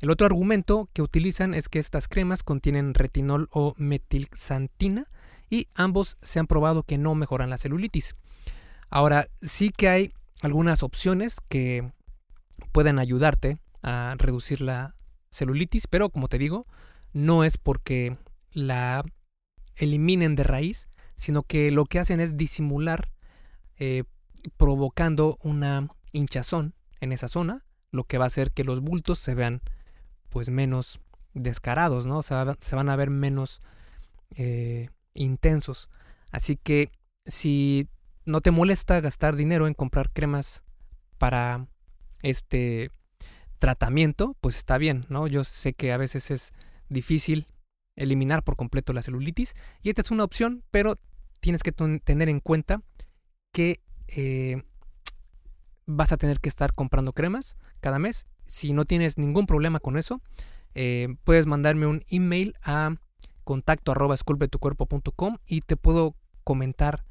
El 0.00 0.10
otro 0.10 0.26
argumento 0.26 0.88
que 0.92 1.02
utilizan 1.02 1.54
es 1.54 1.68
que 1.68 1.80
estas 1.80 2.06
cremas 2.06 2.42
contienen 2.42 2.94
retinol 2.94 3.48
o 3.50 3.74
metilxantina 3.78 5.08
y 5.50 5.68
ambos 5.74 6.18
se 6.22 6.38
han 6.38 6.46
probado 6.46 6.84
que 6.84 6.98
no 6.98 7.14
mejoran 7.14 7.50
la 7.50 7.58
celulitis. 7.58 8.14
Ahora, 8.90 9.28
sí 9.42 9.70
que 9.70 9.88
hay 9.88 10.12
algunas 10.40 10.82
opciones 10.82 11.38
que 11.48 11.88
pueden 12.70 12.98
ayudarte 12.98 13.58
a 13.82 14.14
reducir 14.18 14.60
la 14.60 14.94
celulitis, 15.30 15.86
pero 15.88 16.10
como 16.10 16.28
te 16.28 16.38
digo, 16.38 16.66
no 17.12 17.42
es 17.42 17.58
porque 17.58 18.16
la 18.52 19.02
eliminen 19.74 20.36
de 20.36 20.44
raíz, 20.44 20.88
sino 21.16 21.42
que 21.42 21.70
lo 21.72 21.86
que 21.86 21.98
hacen 21.98 22.20
es 22.20 22.36
disimular 22.36 23.10
eh, 23.76 24.04
provocando 24.56 25.38
una 25.42 25.88
hinchazón 26.12 26.74
en 27.00 27.12
esa 27.12 27.26
zona, 27.26 27.64
lo 27.90 28.04
que 28.04 28.18
va 28.18 28.24
a 28.24 28.28
hacer 28.28 28.52
que 28.52 28.64
los 28.64 28.80
bultos 28.80 29.18
se 29.18 29.34
vean 29.34 29.60
pues 30.30 30.50
menos 30.50 31.00
descarados, 31.34 32.06
¿no? 32.06 32.22
se 32.22 32.34
van 32.34 32.88
a 32.88 32.96
ver 32.96 33.10
menos 33.10 33.60
eh, 34.36 34.88
intensos. 35.14 35.88
Así 36.30 36.56
que 36.56 36.90
si 37.26 37.88
no 38.24 38.40
te 38.40 38.50
molesta 38.50 39.00
gastar 39.00 39.36
dinero 39.36 39.66
en 39.66 39.74
comprar 39.74 40.10
cremas 40.10 40.62
para 41.18 41.66
este 42.22 42.90
tratamiento, 43.58 44.36
pues 44.40 44.56
está 44.56 44.78
bien, 44.78 45.06
¿no? 45.08 45.26
Yo 45.26 45.44
sé 45.44 45.72
que 45.72 45.92
a 45.92 45.96
veces 45.96 46.30
es 46.30 46.52
difícil 46.88 47.46
eliminar 47.96 48.44
por 48.44 48.56
completo 48.56 48.92
la 48.92 49.02
celulitis 49.02 49.54
y 49.82 49.88
esta 49.88 50.02
es 50.02 50.10
una 50.10 50.24
opción, 50.24 50.62
pero 50.70 50.98
tienes 51.40 51.62
que 51.62 51.72
tener 51.72 52.28
en 52.28 52.40
cuenta 52.40 52.82
que 53.52 53.80
eh, 54.08 54.62
vas 55.86 56.12
a 56.12 56.16
tener 56.16 56.40
que 56.40 56.48
estar 56.48 56.74
comprando 56.74 57.12
cremas 57.12 57.56
cada 57.80 57.98
mes. 57.98 58.26
Si 58.48 58.72
no 58.72 58.84
tienes 58.84 59.18
ningún 59.18 59.46
problema 59.46 59.78
con 59.78 59.96
eso, 59.96 60.20
eh, 60.74 61.14
puedes 61.22 61.46
mandarme 61.46 61.86
un 61.86 62.02
email 62.10 62.54
a 62.62 62.94
contacto 63.44 63.94
y 65.46 65.60
te 65.60 65.76
puedo 65.76 66.16
comentar 66.44 67.04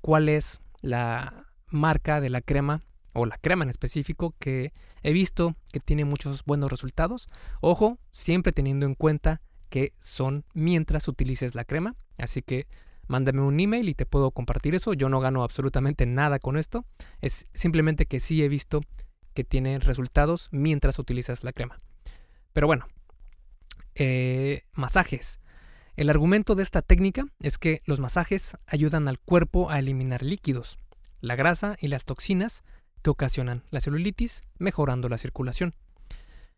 cuál 0.00 0.28
es 0.28 0.60
la 0.82 1.46
marca 1.68 2.20
de 2.20 2.30
la 2.30 2.40
crema 2.40 2.82
o 3.14 3.26
la 3.26 3.38
crema 3.38 3.64
en 3.64 3.70
específico 3.70 4.34
que 4.38 4.72
he 5.02 5.12
visto 5.12 5.52
que 5.72 5.80
tiene 5.80 6.04
muchos 6.04 6.44
buenos 6.44 6.70
resultados. 6.70 7.28
Ojo, 7.60 7.98
siempre 8.10 8.52
teniendo 8.52 8.86
en 8.86 8.94
cuenta 8.94 9.40
que 9.68 9.92
son 10.00 10.44
mientras 10.54 11.08
utilices 11.08 11.54
la 11.54 11.64
crema. 11.64 11.94
Así 12.18 12.42
que 12.42 12.66
mándame 13.08 13.42
un 13.42 13.58
email 13.58 13.88
y 13.88 13.94
te 13.94 14.06
puedo 14.06 14.30
compartir 14.30 14.74
eso. 14.74 14.94
Yo 14.94 15.08
no 15.08 15.20
gano 15.20 15.42
absolutamente 15.42 16.06
nada 16.06 16.38
con 16.38 16.56
esto. 16.56 16.84
Es 17.20 17.46
simplemente 17.54 18.06
que 18.06 18.20
sí 18.20 18.42
he 18.42 18.48
visto 18.48 18.80
que 19.36 19.44
tiene 19.44 19.78
resultados 19.78 20.48
mientras 20.50 20.98
utilizas 20.98 21.44
la 21.44 21.52
crema. 21.52 21.80
Pero 22.52 22.66
bueno, 22.66 22.88
eh, 23.94 24.62
masajes. 24.72 25.38
El 25.94 26.10
argumento 26.10 26.54
de 26.54 26.62
esta 26.62 26.82
técnica 26.82 27.26
es 27.40 27.58
que 27.58 27.82
los 27.84 28.00
masajes 28.00 28.56
ayudan 28.66 29.08
al 29.08 29.20
cuerpo 29.20 29.70
a 29.70 29.78
eliminar 29.78 30.22
líquidos, 30.22 30.78
la 31.20 31.36
grasa 31.36 31.76
y 31.80 31.88
las 31.88 32.04
toxinas 32.04 32.64
que 33.02 33.10
ocasionan 33.10 33.62
la 33.70 33.80
celulitis, 33.80 34.42
mejorando 34.58 35.08
la 35.08 35.18
circulación. 35.18 35.74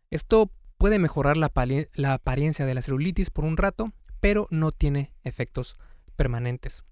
Esto 0.09 0.49
puede 0.77 0.99
mejorar 0.99 1.35
la, 1.35 1.51
la 1.93 2.13
apariencia 2.13 2.65
de 2.65 2.73
la 2.73 2.81
celulitis 2.81 3.29
por 3.29 3.43
un 3.43 3.57
rato, 3.57 3.91
pero 4.21 4.47
no 4.51 4.71
tiene 4.71 5.11
efectos 5.23 5.77
permanentes. 6.15 6.85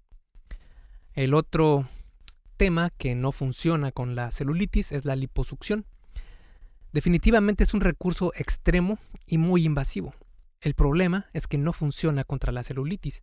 El 1.14 1.32
otro 1.34 1.88
tema 2.58 2.90
que 2.90 3.14
no 3.14 3.32
funciona 3.32 3.92
con 3.92 4.16
la 4.16 4.30
celulitis 4.30 4.92
es 4.92 5.04
la 5.04 5.16
liposucción. 5.16 5.86
Definitivamente 6.92 7.64
es 7.64 7.72
un 7.72 7.80
recurso 7.80 8.32
extremo 8.34 8.98
y 9.26 9.38
muy 9.38 9.64
invasivo. 9.64 10.12
El 10.60 10.74
problema 10.74 11.26
es 11.32 11.46
que 11.46 11.56
no 11.56 11.72
funciona 11.72 12.24
contra 12.24 12.52
la 12.52 12.64
celulitis. 12.64 13.22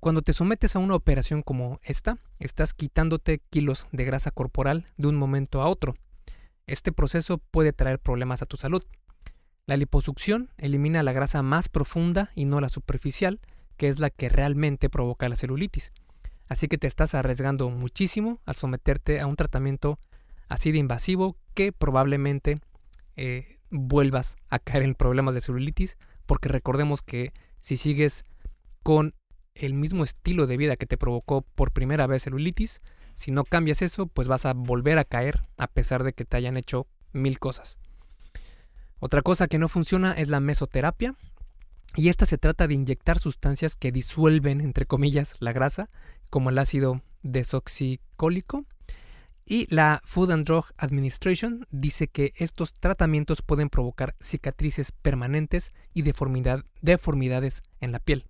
Cuando 0.00 0.20
te 0.20 0.34
sometes 0.34 0.76
a 0.76 0.80
una 0.80 0.94
operación 0.94 1.42
como 1.42 1.80
esta, 1.82 2.18
estás 2.38 2.74
quitándote 2.74 3.40
kilos 3.50 3.86
de 3.90 4.04
grasa 4.04 4.30
corporal 4.30 4.84
de 4.98 5.08
un 5.08 5.16
momento 5.16 5.62
a 5.62 5.68
otro. 5.68 5.94
Este 6.66 6.92
proceso 6.92 7.38
puede 7.38 7.72
traer 7.72 8.00
problemas 8.00 8.42
a 8.42 8.46
tu 8.46 8.58
salud. 8.58 8.84
La 9.64 9.78
liposucción 9.78 10.50
elimina 10.58 11.02
la 11.02 11.12
grasa 11.12 11.42
más 11.42 11.70
profunda 11.70 12.30
y 12.34 12.44
no 12.44 12.60
la 12.60 12.68
superficial, 12.68 13.40
que 13.78 13.88
es 13.88 13.98
la 13.98 14.10
que 14.10 14.28
realmente 14.28 14.90
provoca 14.90 15.28
la 15.28 15.36
celulitis. 15.36 15.92
Así 16.52 16.68
que 16.68 16.76
te 16.76 16.86
estás 16.86 17.14
arriesgando 17.14 17.70
muchísimo 17.70 18.38
al 18.44 18.56
someterte 18.56 19.20
a 19.20 19.26
un 19.26 19.36
tratamiento 19.36 19.98
así 20.50 20.70
de 20.70 20.76
invasivo 20.76 21.34
que 21.54 21.72
probablemente 21.72 22.60
eh, 23.16 23.56
vuelvas 23.70 24.36
a 24.50 24.58
caer 24.58 24.82
en 24.82 24.94
problemas 24.94 25.32
de 25.32 25.40
celulitis, 25.40 25.96
porque 26.26 26.50
recordemos 26.50 27.00
que 27.00 27.32
si 27.62 27.78
sigues 27.78 28.26
con 28.82 29.14
el 29.54 29.72
mismo 29.72 30.04
estilo 30.04 30.46
de 30.46 30.58
vida 30.58 30.76
que 30.76 30.84
te 30.84 30.98
provocó 30.98 31.40
por 31.40 31.72
primera 31.72 32.06
vez 32.06 32.24
celulitis, 32.24 32.82
si 33.14 33.30
no 33.30 33.44
cambias 33.44 33.80
eso, 33.80 34.06
pues 34.06 34.28
vas 34.28 34.44
a 34.44 34.52
volver 34.52 34.98
a 34.98 35.06
caer 35.06 35.48
a 35.56 35.68
pesar 35.68 36.04
de 36.04 36.12
que 36.12 36.26
te 36.26 36.36
hayan 36.36 36.58
hecho 36.58 36.86
mil 37.14 37.38
cosas. 37.38 37.78
Otra 38.98 39.22
cosa 39.22 39.48
que 39.48 39.58
no 39.58 39.68
funciona 39.68 40.12
es 40.12 40.28
la 40.28 40.40
mesoterapia, 40.40 41.16
y 41.94 42.08
esta 42.08 42.24
se 42.24 42.38
trata 42.38 42.66
de 42.66 42.74
inyectar 42.74 43.18
sustancias 43.18 43.76
que 43.76 43.92
disuelven, 43.92 44.60
entre 44.60 44.86
comillas, 44.86 45.36
la 45.40 45.52
grasa, 45.52 45.90
como 46.32 46.48
el 46.48 46.58
ácido 46.58 47.02
desoxicólico. 47.22 48.64
Y 49.44 49.66
la 49.74 50.00
Food 50.02 50.30
and 50.30 50.46
Drug 50.46 50.64
Administration 50.78 51.66
dice 51.70 52.08
que 52.08 52.32
estos 52.36 52.72
tratamientos 52.72 53.42
pueden 53.42 53.68
provocar 53.68 54.14
cicatrices 54.18 54.92
permanentes 54.92 55.74
y 55.92 56.02
deformidades 56.02 57.62
en 57.80 57.92
la 57.92 57.98
piel. 57.98 58.24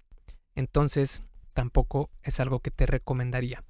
Entonces, 0.56 1.22
tampoco 1.54 2.10
es 2.24 2.40
algo 2.40 2.58
que 2.58 2.72
te 2.72 2.86
recomendaría. 2.86 3.62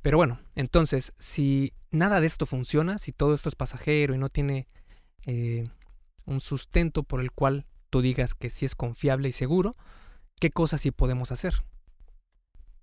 Pero 0.00 0.16
bueno, 0.16 0.40
entonces, 0.54 1.12
si 1.18 1.74
nada 1.90 2.22
de 2.22 2.28
esto 2.28 2.46
funciona, 2.46 2.96
si 2.96 3.12
todo 3.12 3.34
esto 3.34 3.50
es 3.50 3.54
pasajero 3.54 4.14
y 4.14 4.18
no 4.18 4.30
tiene 4.30 4.66
eh, 5.26 5.68
un 6.24 6.40
sustento 6.40 7.02
por 7.02 7.20
el 7.20 7.32
cual 7.32 7.66
tú 7.90 8.00
digas 8.00 8.34
que 8.34 8.48
sí 8.48 8.64
es 8.64 8.74
confiable 8.74 9.28
y 9.28 9.32
seguro, 9.32 9.76
¿qué 10.40 10.50
cosas 10.50 10.80
sí 10.80 10.90
podemos 10.90 11.32
hacer? 11.32 11.62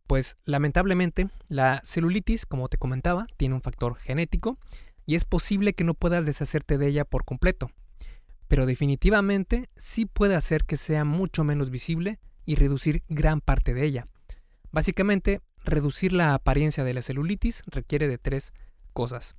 Pues 0.09 0.37
lamentablemente 0.43 1.29
la 1.49 1.81
celulitis, 1.83 2.47
como 2.47 2.67
te 2.67 2.79
comentaba, 2.79 3.27
tiene 3.37 3.53
un 3.53 3.61
factor 3.61 3.95
genético 3.97 4.57
y 5.05 5.13
es 5.13 5.23
posible 5.23 5.73
que 5.73 5.83
no 5.83 5.93
puedas 5.93 6.25
deshacerte 6.25 6.79
de 6.79 6.87
ella 6.87 7.05
por 7.05 7.25
completo, 7.25 7.69
pero 8.47 8.65
definitivamente 8.65 9.69
sí 9.75 10.07
puede 10.07 10.35
hacer 10.35 10.65
que 10.65 10.77
sea 10.77 11.05
mucho 11.05 11.43
menos 11.43 11.69
visible 11.69 12.17
y 12.43 12.55
reducir 12.55 13.03
gran 13.07 13.39
parte 13.39 13.75
de 13.75 13.85
ella. 13.85 14.07
Básicamente, 14.71 15.41
reducir 15.63 16.11
la 16.11 16.33
apariencia 16.33 16.83
de 16.83 16.95
la 16.95 17.03
celulitis 17.03 17.61
requiere 17.67 18.07
de 18.07 18.17
tres 18.17 18.51
cosas. 18.93 19.35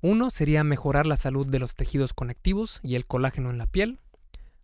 Uno 0.00 0.30
sería 0.30 0.64
mejorar 0.64 1.06
la 1.06 1.16
salud 1.16 1.46
de 1.46 1.58
los 1.58 1.74
tejidos 1.74 2.14
conectivos 2.14 2.80
y 2.82 2.94
el 2.94 3.04
colágeno 3.04 3.50
en 3.50 3.58
la 3.58 3.66
piel. 3.66 4.00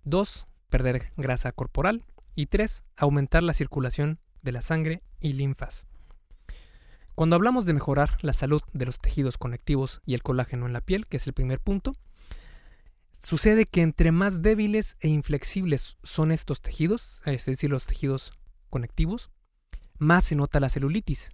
Dos, 0.04 0.46
perder 0.70 1.12
grasa 1.18 1.52
corporal. 1.52 2.02
Y 2.34 2.46
tres, 2.46 2.82
aumentar 2.96 3.42
la 3.42 3.52
circulación 3.52 4.20
de 4.42 4.52
la 4.52 4.62
sangre 4.62 5.02
y 5.20 5.32
linfas. 5.32 5.86
Cuando 7.14 7.34
hablamos 7.34 7.66
de 7.66 7.74
mejorar 7.74 8.16
la 8.22 8.32
salud 8.32 8.62
de 8.72 8.86
los 8.86 8.98
tejidos 8.98 9.38
conectivos 9.38 10.00
y 10.06 10.14
el 10.14 10.22
colágeno 10.22 10.66
en 10.66 10.72
la 10.72 10.80
piel, 10.80 11.06
que 11.08 11.16
es 11.16 11.26
el 11.26 11.32
primer 11.32 11.58
punto, 11.58 11.94
sucede 13.18 13.64
que 13.64 13.82
entre 13.82 14.12
más 14.12 14.40
débiles 14.40 14.96
e 15.00 15.08
inflexibles 15.08 15.96
son 16.04 16.30
estos 16.30 16.60
tejidos, 16.60 17.20
es 17.24 17.46
decir, 17.46 17.70
los 17.70 17.86
tejidos 17.86 18.32
conectivos, 18.70 19.30
más 19.98 20.26
se 20.26 20.36
nota 20.36 20.60
la 20.60 20.68
celulitis. 20.68 21.30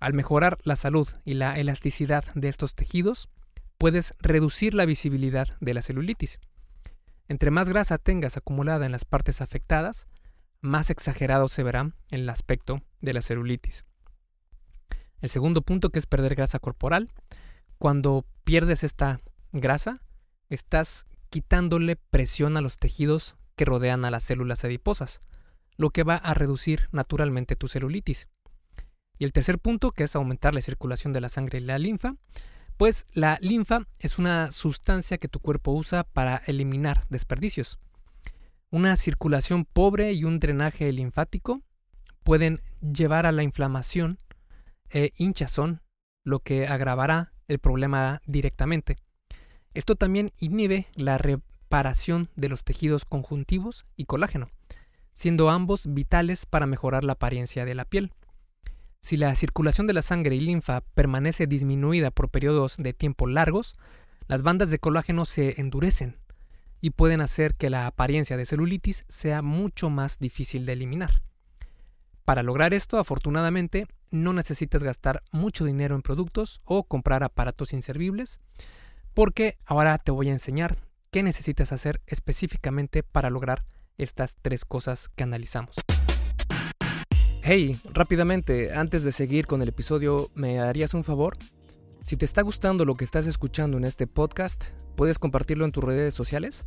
Al 0.00 0.14
mejorar 0.14 0.58
la 0.64 0.74
salud 0.74 1.08
y 1.24 1.34
la 1.34 1.58
elasticidad 1.58 2.24
de 2.34 2.48
estos 2.48 2.74
tejidos, 2.74 3.28
puedes 3.78 4.14
reducir 4.18 4.74
la 4.74 4.84
visibilidad 4.84 5.56
de 5.60 5.74
la 5.74 5.82
celulitis. 5.82 6.40
Entre 7.28 7.50
más 7.50 7.68
grasa 7.68 7.98
tengas 7.98 8.36
acumulada 8.36 8.84
en 8.84 8.92
las 8.92 9.04
partes 9.04 9.40
afectadas, 9.40 10.08
más 10.64 10.90
exagerado 10.90 11.48
se 11.48 11.62
verá 11.62 11.92
el 12.08 12.28
aspecto 12.28 12.82
de 13.00 13.12
la 13.12 13.22
celulitis. 13.22 13.84
El 15.20 15.28
segundo 15.28 15.62
punto 15.62 15.90
que 15.90 15.98
es 15.98 16.06
perder 16.06 16.34
grasa 16.34 16.58
corporal. 16.58 17.12
Cuando 17.78 18.24
pierdes 18.44 18.82
esta 18.82 19.20
grasa, 19.52 20.00
estás 20.48 21.06
quitándole 21.28 21.96
presión 21.96 22.56
a 22.56 22.62
los 22.62 22.78
tejidos 22.78 23.36
que 23.56 23.66
rodean 23.66 24.04
a 24.04 24.10
las 24.10 24.24
células 24.24 24.64
adiposas, 24.64 25.20
lo 25.76 25.90
que 25.90 26.02
va 26.02 26.16
a 26.16 26.34
reducir 26.34 26.88
naturalmente 26.92 27.56
tu 27.56 27.68
celulitis. 27.68 28.28
Y 29.18 29.24
el 29.24 29.32
tercer 29.32 29.58
punto, 29.58 29.92
que 29.92 30.04
es 30.04 30.16
aumentar 30.16 30.54
la 30.54 30.62
circulación 30.62 31.12
de 31.12 31.20
la 31.20 31.28
sangre 31.28 31.58
y 31.58 31.62
la 31.62 31.78
linfa, 31.78 32.16
pues 32.76 33.06
la 33.12 33.38
linfa 33.40 33.86
es 33.98 34.18
una 34.18 34.50
sustancia 34.50 35.18
que 35.18 35.28
tu 35.28 35.40
cuerpo 35.40 35.72
usa 35.72 36.04
para 36.04 36.42
eliminar 36.46 37.06
desperdicios. 37.10 37.78
Una 38.74 38.96
circulación 38.96 39.66
pobre 39.66 40.14
y 40.14 40.24
un 40.24 40.40
drenaje 40.40 40.90
linfático 40.90 41.62
pueden 42.24 42.60
llevar 42.80 43.24
a 43.24 43.30
la 43.30 43.44
inflamación 43.44 44.18
e 44.90 45.12
hinchazón, 45.16 45.80
lo 46.24 46.40
que 46.40 46.66
agravará 46.66 47.32
el 47.46 47.60
problema 47.60 48.20
directamente. 48.26 48.96
Esto 49.74 49.94
también 49.94 50.32
inhibe 50.40 50.88
la 50.96 51.18
reparación 51.18 52.30
de 52.34 52.48
los 52.48 52.64
tejidos 52.64 53.04
conjuntivos 53.04 53.86
y 53.94 54.06
colágeno, 54.06 54.50
siendo 55.12 55.50
ambos 55.50 55.94
vitales 55.94 56.44
para 56.44 56.66
mejorar 56.66 57.04
la 57.04 57.12
apariencia 57.12 57.64
de 57.64 57.76
la 57.76 57.84
piel. 57.84 58.12
Si 59.02 59.16
la 59.16 59.32
circulación 59.36 59.86
de 59.86 59.92
la 59.92 60.02
sangre 60.02 60.34
y 60.34 60.40
linfa 60.40 60.80
permanece 60.80 61.46
disminuida 61.46 62.10
por 62.10 62.28
periodos 62.28 62.76
de 62.78 62.92
tiempo 62.92 63.28
largos, 63.28 63.76
las 64.26 64.42
bandas 64.42 64.68
de 64.70 64.80
colágeno 64.80 65.26
se 65.26 65.60
endurecen, 65.60 66.16
y 66.84 66.90
pueden 66.90 67.22
hacer 67.22 67.54
que 67.54 67.70
la 67.70 67.86
apariencia 67.86 68.36
de 68.36 68.44
celulitis 68.44 69.06
sea 69.08 69.40
mucho 69.40 69.88
más 69.88 70.18
difícil 70.18 70.66
de 70.66 70.74
eliminar. 70.74 71.22
Para 72.26 72.42
lograr 72.42 72.74
esto, 72.74 72.98
afortunadamente, 72.98 73.86
no 74.10 74.34
necesitas 74.34 74.82
gastar 74.82 75.22
mucho 75.32 75.64
dinero 75.64 75.94
en 75.94 76.02
productos 76.02 76.60
o 76.62 76.84
comprar 76.84 77.24
aparatos 77.24 77.72
inservibles, 77.72 78.38
porque 79.14 79.56
ahora 79.64 79.96
te 79.96 80.10
voy 80.10 80.28
a 80.28 80.32
enseñar 80.32 80.76
qué 81.10 81.22
necesitas 81.22 81.72
hacer 81.72 82.02
específicamente 82.06 83.02
para 83.02 83.30
lograr 83.30 83.64
estas 83.96 84.36
tres 84.42 84.66
cosas 84.66 85.08
que 85.08 85.24
analizamos. 85.24 85.76
Hey, 87.40 87.78
rápidamente, 87.94 88.74
antes 88.74 89.04
de 89.04 89.12
seguir 89.12 89.46
con 89.46 89.62
el 89.62 89.70
episodio, 89.70 90.30
¿me 90.34 90.60
harías 90.60 90.92
un 90.92 91.04
favor? 91.04 91.38
Si 92.02 92.18
te 92.18 92.26
está 92.26 92.42
gustando 92.42 92.84
lo 92.84 92.96
que 92.96 93.06
estás 93.06 93.26
escuchando 93.26 93.78
en 93.78 93.84
este 93.84 94.06
podcast, 94.06 94.64
¿puedes 94.94 95.18
compartirlo 95.18 95.64
en 95.64 95.72
tus 95.72 95.82
redes 95.82 96.12
sociales? 96.12 96.66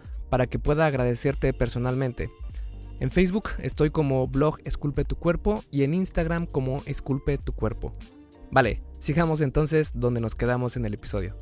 para 0.31 0.47
que 0.47 0.59
pueda 0.59 0.85
agradecerte 0.85 1.53
personalmente. 1.53 2.31
En 3.01 3.11
Facebook 3.11 3.49
estoy 3.59 3.91
como 3.91 4.27
blog 4.27 4.59
Esculpe 4.63 5.03
tu 5.03 5.17
cuerpo 5.17 5.61
y 5.71 5.83
en 5.83 5.93
Instagram 5.93 6.45
como 6.45 6.81
Esculpe 6.85 7.37
tu 7.37 7.53
cuerpo. 7.53 7.93
Vale, 8.49 8.81
sigamos 8.97 9.41
entonces 9.41 9.91
donde 9.93 10.21
nos 10.21 10.35
quedamos 10.35 10.77
en 10.77 10.85
el 10.85 10.93
episodio. 10.93 11.37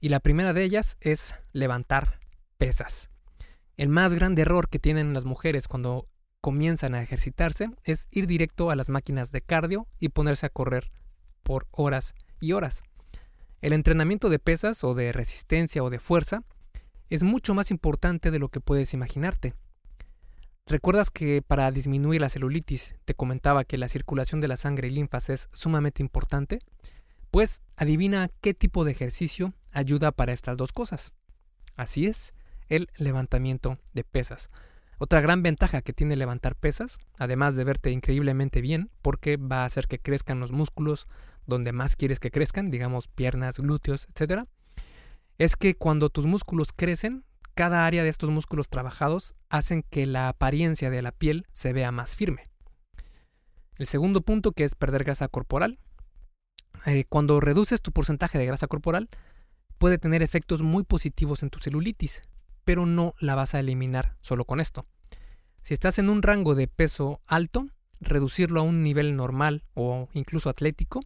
Y 0.00 0.08
la 0.08 0.18
primera 0.18 0.52
de 0.52 0.64
ellas 0.64 0.96
es 1.00 1.36
levantar 1.52 2.18
pesas. 2.58 3.10
El 3.76 3.88
más 3.88 4.12
grande 4.12 4.42
error 4.42 4.68
que 4.68 4.80
tienen 4.80 5.14
las 5.14 5.24
mujeres 5.24 5.68
cuando 5.68 6.08
comienzan 6.40 6.96
a 6.96 7.02
ejercitarse 7.02 7.70
es 7.84 8.08
ir 8.10 8.26
directo 8.26 8.70
a 8.70 8.76
las 8.76 8.88
máquinas 8.88 9.30
de 9.30 9.40
cardio 9.40 9.86
y 10.00 10.08
ponerse 10.08 10.46
a 10.46 10.50
correr 10.50 10.90
por 11.44 11.68
horas 11.70 12.16
y 12.40 12.52
horas. 12.52 12.82
El 13.60 13.72
entrenamiento 13.72 14.28
de 14.28 14.40
pesas 14.40 14.82
o 14.82 14.94
de 14.96 15.12
resistencia 15.12 15.84
o 15.84 15.88
de 15.88 16.00
fuerza 16.00 16.42
es 17.14 17.22
mucho 17.22 17.52
más 17.52 17.70
importante 17.70 18.30
de 18.30 18.38
lo 18.38 18.48
que 18.48 18.60
puedes 18.60 18.94
imaginarte. 18.94 19.52
¿Recuerdas 20.66 21.10
que 21.10 21.42
para 21.42 21.70
disminuir 21.70 22.22
la 22.22 22.30
celulitis 22.30 22.94
te 23.04 23.14
comentaba 23.14 23.64
que 23.64 23.76
la 23.76 23.88
circulación 23.88 24.40
de 24.40 24.48
la 24.48 24.56
sangre 24.56 24.88
y 24.88 24.92
linfas 24.92 25.28
es 25.28 25.50
sumamente 25.52 26.02
importante? 26.02 26.60
Pues 27.30 27.62
adivina 27.76 28.30
qué 28.40 28.54
tipo 28.54 28.84
de 28.84 28.92
ejercicio 28.92 29.52
ayuda 29.72 30.12
para 30.12 30.32
estas 30.32 30.56
dos 30.56 30.72
cosas. 30.72 31.12
Así 31.76 32.06
es, 32.06 32.32
el 32.70 32.88
levantamiento 32.96 33.78
de 33.92 34.04
pesas. 34.04 34.50
Otra 34.96 35.20
gran 35.20 35.42
ventaja 35.42 35.82
que 35.82 35.92
tiene 35.92 36.16
levantar 36.16 36.54
pesas, 36.54 36.98
además 37.18 37.56
de 37.56 37.64
verte 37.64 37.90
increíblemente 37.90 38.62
bien, 38.62 38.88
porque 39.02 39.36
va 39.36 39.62
a 39.62 39.66
hacer 39.66 39.86
que 39.86 39.98
crezcan 39.98 40.40
los 40.40 40.52
músculos 40.52 41.08
donde 41.44 41.72
más 41.72 41.94
quieres 41.94 42.20
que 42.20 42.30
crezcan, 42.30 42.70
digamos 42.70 43.08
piernas, 43.08 43.58
glúteos, 43.58 44.06
etc., 44.14 44.44
es 45.38 45.56
que 45.56 45.74
cuando 45.74 46.10
tus 46.10 46.26
músculos 46.26 46.72
crecen, 46.72 47.24
cada 47.54 47.86
área 47.86 48.02
de 48.02 48.08
estos 48.08 48.30
músculos 48.30 48.68
trabajados 48.68 49.34
hacen 49.48 49.82
que 49.82 50.06
la 50.06 50.28
apariencia 50.28 50.90
de 50.90 51.02
la 51.02 51.12
piel 51.12 51.46
se 51.50 51.72
vea 51.72 51.92
más 51.92 52.16
firme. 52.16 52.48
El 53.76 53.86
segundo 53.86 54.22
punto 54.22 54.52
que 54.52 54.64
es 54.64 54.74
perder 54.74 55.04
grasa 55.04 55.28
corporal. 55.28 55.78
Eh, 56.86 57.04
cuando 57.08 57.40
reduces 57.40 57.82
tu 57.82 57.92
porcentaje 57.92 58.38
de 58.38 58.46
grasa 58.46 58.66
corporal, 58.66 59.08
puede 59.78 59.98
tener 59.98 60.22
efectos 60.22 60.62
muy 60.62 60.84
positivos 60.84 61.42
en 61.42 61.50
tu 61.50 61.58
celulitis, 61.58 62.22
pero 62.64 62.86
no 62.86 63.14
la 63.18 63.34
vas 63.34 63.54
a 63.54 63.60
eliminar 63.60 64.16
solo 64.20 64.44
con 64.44 64.60
esto. 64.60 64.86
Si 65.62 65.74
estás 65.74 65.98
en 65.98 66.08
un 66.08 66.22
rango 66.22 66.54
de 66.54 66.68
peso 66.68 67.20
alto, 67.26 67.66
reducirlo 68.00 68.60
a 68.60 68.64
un 68.64 68.82
nivel 68.82 69.16
normal 69.16 69.64
o 69.74 70.08
incluso 70.12 70.50
atlético 70.50 71.00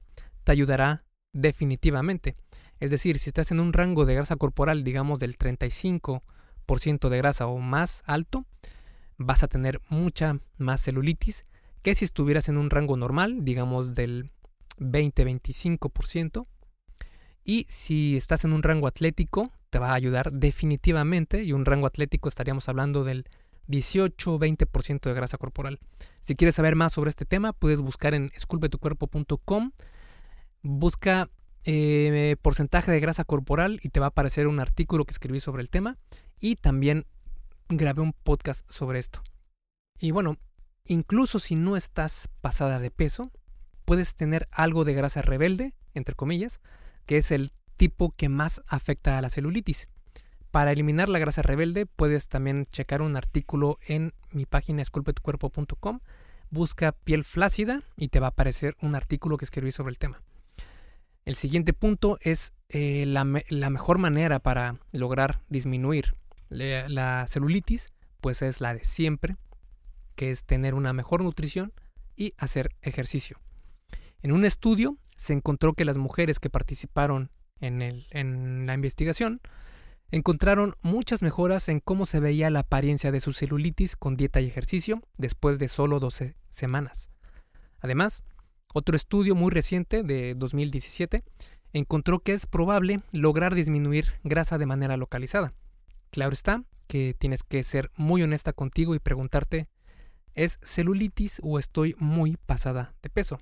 te 0.44 0.52
ayudará 0.52 1.04
definitivamente. 1.32 2.36
Es 2.80 2.90
decir, 2.90 3.18
si 3.18 3.30
estás 3.30 3.50
en 3.50 3.60
un 3.60 3.72
rango 3.72 4.04
de 4.04 4.14
grasa 4.14 4.36
corporal, 4.36 4.84
digamos 4.84 5.18
del 5.18 5.38
35% 5.38 7.08
de 7.08 7.16
grasa 7.16 7.46
o 7.46 7.58
más 7.58 8.02
alto, 8.06 8.44
vas 9.18 9.42
a 9.42 9.48
tener 9.48 9.80
mucha 9.88 10.38
más 10.58 10.82
celulitis 10.82 11.46
que 11.82 11.94
si 11.94 12.04
estuvieras 12.04 12.48
en 12.48 12.58
un 12.58 12.70
rango 12.70 12.96
normal, 12.96 13.44
digamos 13.44 13.94
del 13.94 14.30
20-25%. 14.78 16.46
Y 17.44 17.64
si 17.68 18.16
estás 18.16 18.44
en 18.44 18.52
un 18.52 18.62
rango 18.62 18.88
atlético, 18.88 19.52
te 19.70 19.78
va 19.78 19.90
a 19.90 19.94
ayudar 19.94 20.32
definitivamente. 20.32 21.44
Y 21.44 21.52
un 21.52 21.64
rango 21.64 21.86
atlético 21.86 22.28
estaríamos 22.28 22.68
hablando 22.68 23.04
del 23.04 23.28
18-20% 23.68 25.00
de 25.00 25.14
grasa 25.14 25.38
corporal. 25.38 25.78
Si 26.20 26.34
quieres 26.34 26.56
saber 26.56 26.74
más 26.74 26.92
sobre 26.92 27.10
este 27.10 27.24
tema, 27.24 27.52
puedes 27.52 27.80
buscar 27.80 28.14
en 28.14 28.32
esculpetucuerpo.com. 28.34 29.72
Busca 30.62 31.30
eh, 31.68 32.36
porcentaje 32.40 32.92
de 32.92 33.00
grasa 33.00 33.24
corporal 33.24 33.80
y 33.82 33.88
te 33.88 34.00
va 34.00 34.06
a 34.06 34.08
aparecer 34.10 34.46
un 34.46 34.60
artículo 34.60 35.04
que 35.04 35.12
escribí 35.12 35.40
sobre 35.40 35.62
el 35.62 35.70
tema 35.70 35.98
y 36.40 36.56
también 36.56 37.06
grabé 37.68 38.02
un 38.02 38.12
podcast 38.12 38.70
sobre 38.70 39.00
esto. 39.00 39.22
Y 39.98 40.12
bueno, 40.12 40.36
incluso 40.84 41.40
si 41.40 41.56
no 41.56 41.76
estás 41.76 42.28
pasada 42.40 42.78
de 42.78 42.90
peso, 42.90 43.32
puedes 43.84 44.14
tener 44.14 44.46
algo 44.52 44.84
de 44.84 44.94
grasa 44.94 45.22
rebelde, 45.22 45.74
entre 45.94 46.14
comillas, 46.14 46.60
que 47.04 47.16
es 47.16 47.32
el 47.32 47.52
tipo 47.76 48.14
que 48.16 48.28
más 48.28 48.62
afecta 48.68 49.18
a 49.18 49.22
la 49.22 49.28
celulitis. 49.28 49.88
Para 50.52 50.72
eliminar 50.72 51.08
la 51.08 51.18
grasa 51.18 51.42
rebelde 51.42 51.86
puedes 51.86 52.28
también 52.28 52.66
checar 52.66 53.02
un 53.02 53.16
artículo 53.16 53.78
en 53.86 54.14
mi 54.30 54.46
página 54.46 54.82
esculpetucuerpo.com. 54.82 56.00
Busca 56.50 56.92
piel 56.92 57.24
flácida 57.24 57.82
y 57.96 58.08
te 58.08 58.20
va 58.20 58.28
a 58.28 58.30
aparecer 58.30 58.76
un 58.80 58.94
artículo 58.94 59.36
que 59.36 59.44
escribí 59.44 59.72
sobre 59.72 59.90
el 59.90 59.98
tema. 59.98 60.22
El 61.26 61.34
siguiente 61.34 61.72
punto 61.72 62.18
es 62.20 62.52
eh, 62.68 63.04
la, 63.04 63.24
mejor 63.24 63.98
manera 63.98 64.38
para 64.38 64.78
lograr 64.92 65.42
disminuir 65.48 66.14
la 66.48 67.26
celulitis, 67.26 67.92
pues 68.20 68.42
es 68.42 68.60
la 68.60 68.74
de 68.74 68.84
siempre, 68.84 69.36
que 70.14 70.30
es 70.30 70.44
tener 70.44 70.74
una 70.74 70.92
mejor 70.92 71.24
nutrición 71.24 71.72
y 72.14 72.34
hacer 72.38 72.76
ejercicio. 72.80 73.40
En 74.22 74.30
un 74.30 74.44
estudio 74.44 74.98
se 75.16 75.32
encontró 75.32 75.74
que 75.74 75.84
las 75.84 75.98
mujeres 75.98 76.38
que 76.38 76.48
participaron 76.48 77.32
en, 77.58 77.82
en 77.82 78.66
la 78.66 78.74
investigación 78.74 79.40
encontraron 80.12 80.76
muchas 80.80 81.22
mejoras 81.22 81.68
en 81.68 81.80
cómo 81.80 82.06
se 82.06 82.20
veía 82.20 82.50
la 82.50 82.60
apariencia 82.60 83.10
de 83.10 83.18
su 83.18 83.32
celulitis 83.32 83.96
con 83.96 84.16
dieta 84.16 84.40
y 84.40 84.46
ejercicio 84.46 85.02
después 85.18 85.58
de 85.58 85.66
solo 85.66 85.98
12 85.98 86.36
semanas. 86.50 87.10
Además, 87.80 88.22
otro 88.74 88.96
estudio 88.96 89.34
muy 89.34 89.50
reciente 89.50 90.02
de 90.02 90.34
2017 90.34 91.24
encontró 91.72 92.20
que 92.20 92.32
es 92.32 92.46
probable 92.46 93.00
lograr 93.12 93.54
disminuir 93.54 94.14
grasa 94.24 94.58
de 94.58 94.66
manera 94.66 94.96
localizada. 94.96 95.52
Claro 96.10 96.32
está 96.32 96.64
que 96.86 97.14
tienes 97.18 97.42
que 97.42 97.62
ser 97.62 97.90
muy 97.96 98.22
honesta 98.22 98.52
contigo 98.52 98.94
y 98.94 98.98
preguntarte, 98.98 99.66
¿es 100.34 100.58
celulitis 100.62 101.40
o 101.42 101.58
estoy 101.58 101.94
muy 101.98 102.36
pasada 102.36 102.94
de 103.02 103.10
peso? 103.10 103.40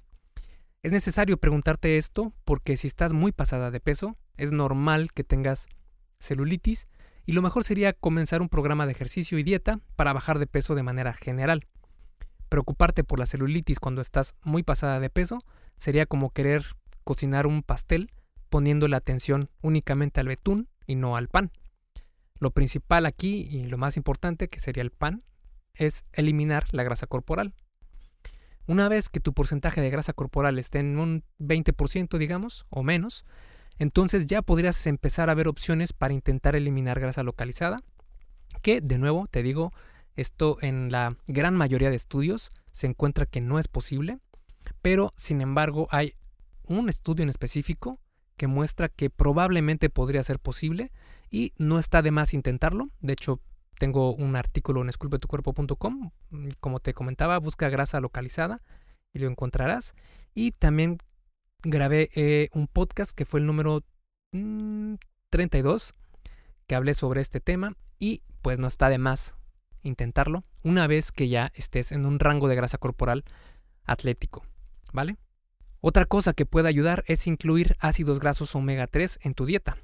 Es 0.82 0.92
necesario 0.92 1.38
preguntarte 1.38 1.96
esto 1.98 2.32
porque 2.44 2.76
si 2.76 2.86
estás 2.86 3.12
muy 3.12 3.32
pasada 3.32 3.70
de 3.70 3.80
peso, 3.80 4.16
es 4.36 4.52
normal 4.52 5.12
que 5.12 5.24
tengas 5.24 5.66
celulitis 6.18 6.88
y 7.26 7.32
lo 7.32 7.42
mejor 7.42 7.64
sería 7.64 7.92
comenzar 7.92 8.42
un 8.42 8.48
programa 8.48 8.86
de 8.86 8.92
ejercicio 8.92 9.38
y 9.38 9.42
dieta 9.42 9.80
para 9.96 10.12
bajar 10.12 10.38
de 10.38 10.46
peso 10.46 10.74
de 10.74 10.82
manera 10.82 11.12
general. 11.14 11.66
Preocuparte 12.48 13.04
por 13.04 13.18
la 13.18 13.26
celulitis 13.26 13.80
cuando 13.80 14.02
estás 14.02 14.34
muy 14.42 14.62
pasada 14.62 15.00
de 15.00 15.10
peso 15.10 15.40
sería 15.76 16.06
como 16.06 16.30
querer 16.30 16.64
cocinar 17.04 17.46
un 17.46 17.62
pastel 17.62 18.12
poniendo 18.48 18.88
la 18.88 18.98
atención 18.98 19.50
únicamente 19.62 20.20
al 20.20 20.28
betún 20.28 20.68
y 20.86 20.94
no 20.94 21.16
al 21.16 21.28
pan. 21.28 21.50
Lo 22.38 22.50
principal 22.50 23.06
aquí 23.06 23.48
y 23.50 23.64
lo 23.64 23.78
más 23.78 23.96
importante, 23.96 24.48
que 24.48 24.60
sería 24.60 24.82
el 24.82 24.90
pan, 24.90 25.24
es 25.74 26.04
eliminar 26.12 26.66
la 26.72 26.82
grasa 26.82 27.06
corporal. 27.06 27.54
Una 28.66 28.88
vez 28.88 29.08
que 29.08 29.20
tu 29.20 29.34
porcentaje 29.34 29.80
de 29.80 29.90
grasa 29.90 30.12
corporal 30.12 30.58
esté 30.58 30.78
en 30.78 30.98
un 30.98 31.24
20%, 31.38 32.16
digamos, 32.16 32.66
o 32.70 32.82
menos, 32.82 33.26
entonces 33.78 34.26
ya 34.26 34.40
podrías 34.40 34.86
empezar 34.86 35.30
a 35.30 35.34
ver 35.34 35.48
opciones 35.48 35.92
para 35.92 36.14
intentar 36.14 36.56
eliminar 36.56 37.00
grasa 37.00 37.22
localizada, 37.22 37.80
que 38.62 38.80
de 38.80 38.98
nuevo 38.98 39.26
te 39.26 39.42
digo, 39.42 39.72
esto 40.16 40.58
en 40.60 40.90
la 40.90 41.16
gran 41.26 41.56
mayoría 41.56 41.90
de 41.90 41.96
estudios 41.96 42.52
se 42.70 42.86
encuentra 42.86 43.26
que 43.26 43.40
no 43.40 43.58
es 43.58 43.68
posible, 43.68 44.18
pero 44.82 45.12
sin 45.16 45.40
embargo 45.40 45.88
hay 45.90 46.14
un 46.66 46.88
estudio 46.88 47.22
en 47.22 47.28
específico 47.28 48.00
que 48.36 48.46
muestra 48.46 48.88
que 48.88 49.10
probablemente 49.10 49.90
podría 49.90 50.22
ser 50.22 50.38
posible 50.38 50.90
y 51.30 51.52
no 51.56 51.78
está 51.78 52.02
de 52.02 52.10
más 52.10 52.34
intentarlo. 52.34 52.90
De 53.00 53.12
hecho, 53.12 53.40
tengo 53.78 54.14
un 54.14 54.36
artículo 54.36 54.82
en 54.82 54.88
esculpetucuerpo.com, 54.88 56.10
como 56.60 56.80
te 56.80 56.94
comentaba, 56.94 57.38
busca 57.38 57.68
grasa 57.68 58.00
localizada 58.00 58.62
y 59.12 59.18
lo 59.18 59.28
encontrarás. 59.28 59.94
Y 60.34 60.52
también 60.52 60.98
grabé 61.62 62.10
eh, 62.14 62.48
un 62.52 62.66
podcast 62.66 63.12
que 63.12 63.24
fue 63.24 63.40
el 63.40 63.46
número 63.46 63.82
32, 65.30 65.94
mm, 65.94 66.66
que 66.66 66.74
hablé 66.74 66.94
sobre 66.94 67.20
este 67.20 67.40
tema 67.40 67.76
y 67.98 68.22
pues 68.42 68.58
no 68.58 68.66
está 68.68 68.88
de 68.88 68.98
más 68.98 69.36
intentarlo 69.84 70.44
una 70.62 70.86
vez 70.86 71.12
que 71.12 71.28
ya 71.28 71.52
estés 71.54 71.92
en 71.92 72.06
un 72.06 72.18
rango 72.18 72.48
de 72.48 72.56
grasa 72.56 72.78
corporal 72.78 73.24
atlético, 73.84 74.44
¿vale? 74.92 75.16
Otra 75.80 76.06
cosa 76.06 76.32
que 76.32 76.46
puede 76.46 76.68
ayudar 76.68 77.04
es 77.06 77.26
incluir 77.26 77.76
ácidos 77.78 78.18
grasos 78.18 78.54
omega 78.54 78.86
3 78.86 79.20
en 79.22 79.34
tu 79.34 79.44
dieta. 79.44 79.76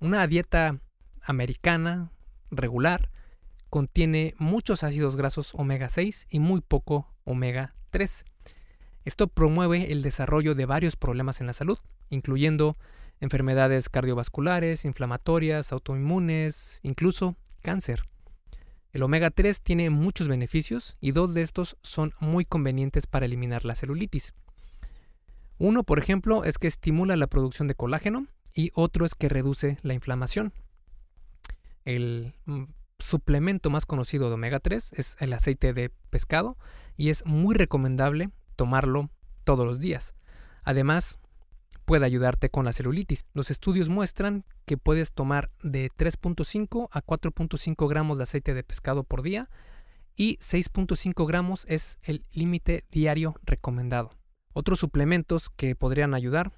Una 0.00 0.26
dieta 0.26 0.78
americana 1.20 2.12
regular 2.50 3.10
contiene 3.68 4.34
muchos 4.38 4.84
ácidos 4.84 5.16
grasos 5.16 5.54
omega 5.54 5.88
6 5.88 6.28
y 6.30 6.38
muy 6.38 6.60
poco 6.60 7.12
omega 7.24 7.74
3. 7.90 8.24
Esto 9.04 9.26
promueve 9.26 9.92
el 9.92 10.02
desarrollo 10.02 10.54
de 10.54 10.66
varios 10.66 10.96
problemas 10.96 11.40
en 11.40 11.48
la 11.48 11.52
salud, 11.52 11.78
incluyendo 12.08 12.76
enfermedades 13.20 13.88
cardiovasculares, 13.88 14.84
inflamatorias, 14.84 15.72
autoinmunes, 15.72 16.78
incluso 16.82 17.36
cáncer. 17.62 18.04
El 18.92 19.02
omega 19.02 19.30
3 19.30 19.60
tiene 19.60 19.90
muchos 19.90 20.28
beneficios 20.28 20.96
y 21.00 21.12
dos 21.12 21.34
de 21.34 21.42
estos 21.42 21.76
son 21.82 22.14
muy 22.20 22.44
convenientes 22.44 23.06
para 23.06 23.26
eliminar 23.26 23.64
la 23.64 23.74
celulitis. 23.74 24.34
Uno, 25.58 25.82
por 25.82 25.98
ejemplo, 25.98 26.44
es 26.44 26.58
que 26.58 26.68
estimula 26.68 27.16
la 27.16 27.26
producción 27.26 27.68
de 27.68 27.74
colágeno 27.74 28.26
y 28.54 28.70
otro 28.74 29.04
es 29.04 29.14
que 29.14 29.28
reduce 29.28 29.78
la 29.82 29.94
inflamación. 29.94 30.52
El 31.84 32.34
mm, 32.46 32.64
suplemento 32.98 33.68
más 33.68 33.84
conocido 33.84 34.28
de 34.28 34.34
omega 34.34 34.60
3 34.60 34.92
es 34.94 35.16
el 35.20 35.32
aceite 35.32 35.72
de 35.72 35.90
pescado 36.10 36.56
y 36.96 37.10
es 37.10 37.26
muy 37.26 37.54
recomendable 37.54 38.30
tomarlo 38.56 39.10
todos 39.44 39.66
los 39.66 39.80
días. 39.80 40.14
Además, 40.62 41.18
puede 41.88 42.04
ayudarte 42.04 42.50
con 42.50 42.66
la 42.66 42.74
celulitis. 42.74 43.24
Los 43.32 43.50
estudios 43.50 43.88
muestran 43.88 44.44
que 44.66 44.76
puedes 44.76 45.12
tomar 45.12 45.50
de 45.62 45.90
3.5 45.90 46.90
a 46.92 47.02
4.5 47.02 47.88
gramos 47.88 48.18
de 48.18 48.24
aceite 48.24 48.52
de 48.52 48.62
pescado 48.62 49.04
por 49.04 49.22
día 49.22 49.48
y 50.14 50.36
6.5 50.36 51.26
gramos 51.26 51.64
es 51.66 51.96
el 52.02 52.26
límite 52.34 52.84
diario 52.90 53.36
recomendado. 53.42 54.10
Otros 54.52 54.80
suplementos 54.80 55.48
que 55.48 55.74
podrían 55.74 56.12
ayudar, 56.12 56.52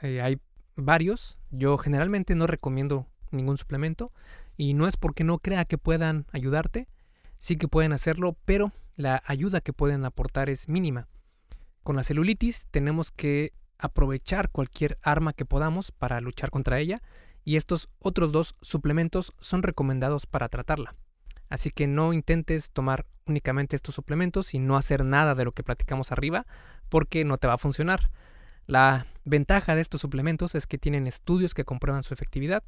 eh, 0.00 0.22
hay 0.22 0.38
varios. 0.76 1.38
Yo 1.50 1.76
generalmente 1.76 2.36
no 2.36 2.46
recomiendo 2.46 3.08
ningún 3.32 3.58
suplemento 3.58 4.12
y 4.56 4.74
no 4.74 4.86
es 4.86 4.96
porque 4.96 5.24
no 5.24 5.40
crea 5.40 5.64
que 5.64 5.76
puedan 5.76 6.26
ayudarte, 6.30 6.86
sí 7.36 7.56
que 7.56 7.66
pueden 7.66 7.92
hacerlo, 7.92 8.36
pero 8.44 8.70
la 8.94 9.24
ayuda 9.26 9.60
que 9.60 9.72
pueden 9.72 10.04
aportar 10.04 10.48
es 10.50 10.68
mínima. 10.68 11.08
Con 11.82 11.96
la 11.96 12.04
celulitis 12.04 12.68
tenemos 12.70 13.10
que 13.10 13.54
aprovechar 13.82 14.50
cualquier 14.50 14.98
arma 15.02 15.32
que 15.32 15.44
podamos 15.44 15.92
para 15.92 16.20
luchar 16.20 16.50
contra 16.50 16.78
ella 16.78 17.02
y 17.44 17.56
estos 17.56 17.88
otros 17.98 18.32
dos 18.32 18.54
suplementos 18.62 19.34
son 19.40 19.62
recomendados 19.62 20.26
para 20.26 20.48
tratarla. 20.48 20.94
Así 21.48 21.70
que 21.70 21.86
no 21.86 22.12
intentes 22.12 22.70
tomar 22.70 23.04
únicamente 23.26 23.76
estos 23.76 23.94
suplementos 23.94 24.54
y 24.54 24.58
no 24.58 24.76
hacer 24.76 25.04
nada 25.04 25.34
de 25.34 25.44
lo 25.44 25.52
que 25.52 25.64
platicamos 25.64 26.12
arriba 26.12 26.46
porque 26.88 27.24
no 27.24 27.38
te 27.38 27.48
va 27.48 27.54
a 27.54 27.58
funcionar. 27.58 28.10
La 28.66 29.06
ventaja 29.24 29.74
de 29.74 29.82
estos 29.82 30.00
suplementos 30.00 30.54
es 30.54 30.66
que 30.66 30.78
tienen 30.78 31.06
estudios 31.06 31.52
que 31.52 31.64
comprueban 31.64 32.04
su 32.04 32.14
efectividad 32.14 32.62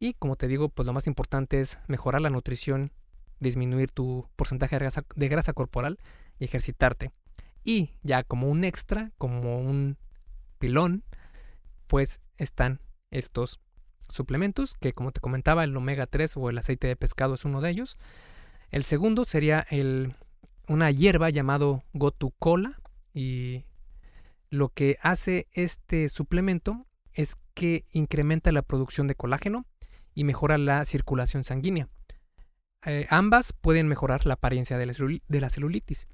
y 0.00 0.14
como 0.14 0.36
te 0.36 0.48
digo, 0.48 0.68
pues 0.68 0.86
lo 0.86 0.92
más 0.92 1.06
importante 1.06 1.60
es 1.60 1.78
mejorar 1.86 2.20
la 2.20 2.30
nutrición, 2.30 2.90
disminuir 3.38 3.90
tu 3.90 4.28
porcentaje 4.34 4.76
de 4.76 4.80
grasa, 4.80 5.04
de 5.14 5.28
grasa 5.28 5.52
corporal 5.52 5.98
y 6.38 6.44
ejercitarte. 6.44 7.12
Y 7.62 7.90
ya 8.02 8.24
como 8.24 8.48
un 8.48 8.64
extra, 8.64 9.12
como 9.18 9.58
un 9.58 9.98
pilón, 10.60 11.02
pues 11.88 12.20
están 12.36 12.78
estos 13.10 13.58
suplementos, 14.08 14.74
que 14.74 14.92
como 14.92 15.10
te 15.10 15.20
comentaba, 15.20 15.64
el 15.64 15.76
omega 15.76 16.06
3 16.06 16.36
o 16.36 16.50
el 16.50 16.58
aceite 16.58 16.86
de 16.86 16.94
pescado 16.94 17.34
es 17.34 17.44
uno 17.44 17.60
de 17.60 17.70
ellos. 17.70 17.98
El 18.70 18.84
segundo 18.84 19.24
sería 19.24 19.66
el, 19.70 20.14
una 20.68 20.92
hierba 20.92 21.30
llamado 21.30 21.82
Gotu-Cola 21.92 22.80
y 23.12 23.64
lo 24.50 24.68
que 24.68 24.96
hace 25.02 25.48
este 25.52 26.08
suplemento 26.08 26.86
es 27.12 27.36
que 27.54 27.84
incrementa 27.90 28.52
la 28.52 28.62
producción 28.62 29.08
de 29.08 29.16
colágeno 29.16 29.66
y 30.14 30.22
mejora 30.22 30.58
la 30.58 30.84
circulación 30.84 31.42
sanguínea. 31.42 31.88
Eh, 32.86 33.08
ambas 33.10 33.52
pueden 33.52 33.88
mejorar 33.88 34.26
la 34.26 34.34
apariencia 34.34 34.78
de 34.78 34.86
la 35.40 35.48
celulitis 35.48 36.06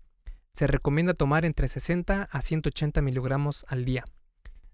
se 0.56 0.66
recomienda 0.66 1.12
tomar 1.12 1.44
entre 1.44 1.68
60 1.68 2.30
a 2.32 2.40
180 2.40 3.02
miligramos 3.02 3.66
al 3.68 3.84
día. 3.84 4.06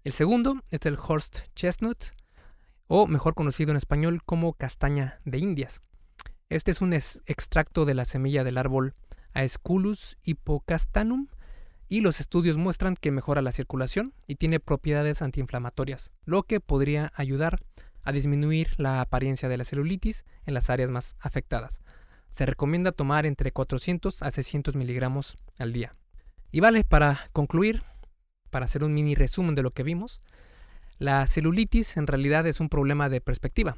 El 0.03 0.13
segundo 0.13 0.61
es 0.69 0.85
el 0.85 0.97
Horst 0.97 1.39
Chestnut, 1.55 1.97
o 2.87 3.07
mejor 3.07 3.35
conocido 3.35 3.71
en 3.71 3.77
español 3.77 4.21
como 4.25 4.53
castaña 4.53 5.19
de 5.25 5.37
Indias. 5.37 5.81
Este 6.49 6.71
es 6.71 6.81
un 6.81 6.93
extracto 6.93 7.85
de 7.85 7.93
la 7.93 8.05
semilla 8.05 8.43
del 8.43 8.57
árbol 8.57 8.93
Aesculus 9.33 10.17
hippocastanum 10.23 11.27
y 11.87 12.01
los 12.01 12.19
estudios 12.19 12.57
muestran 12.57 12.95
que 12.95 13.11
mejora 13.11 13.41
la 13.41 13.51
circulación 13.51 14.13
y 14.27 14.35
tiene 14.35 14.59
propiedades 14.59 15.21
antiinflamatorias, 15.21 16.11
lo 16.25 16.43
que 16.43 16.59
podría 16.59 17.11
ayudar 17.15 17.59
a 18.03 18.11
disminuir 18.11 18.71
la 18.77 19.01
apariencia 19.01 19.49
de 19.49 19.57
la 19.57 19.65
celulitis 19.65 20.25
en 20.45 20.53
las 20.53 20.69
áreas 20.69 20.91
más 20.91 21.15
afectadas 21.19 21.81
se 22.33 22.47
recomienda 22.47 22.91
tomar 22.91 23.27
entre 23.27 23.51
400 23.51 24.23
a 24.23 24.31
600 24.31 24.75
miligramos 24.75 25.37
al 25.59 25.71
día. 25.71 25.93
Y 26.51 26.61
vale, 26.61 26.83
para 26.83 27.29
concluir, 27.31 27.83
para 28.53 28.65
hacer 28.65 28.83
un 28.83 28.93
mini 28.93 29.15
resumen 29.15 29.55
de 29.55 29.63
lo 29.63 29.71
que 29.71 29.81
vimos, 29.81 30.21
la 30.99 31.25
celulitis 31.25 31.97
en 31.97 32.05
realidad 32.05 32.45
es 32.45 32.59
un 32.59 32.69
problema 32.69 33.09
de 33.09 33.19
perspectiva. 33.19 33.77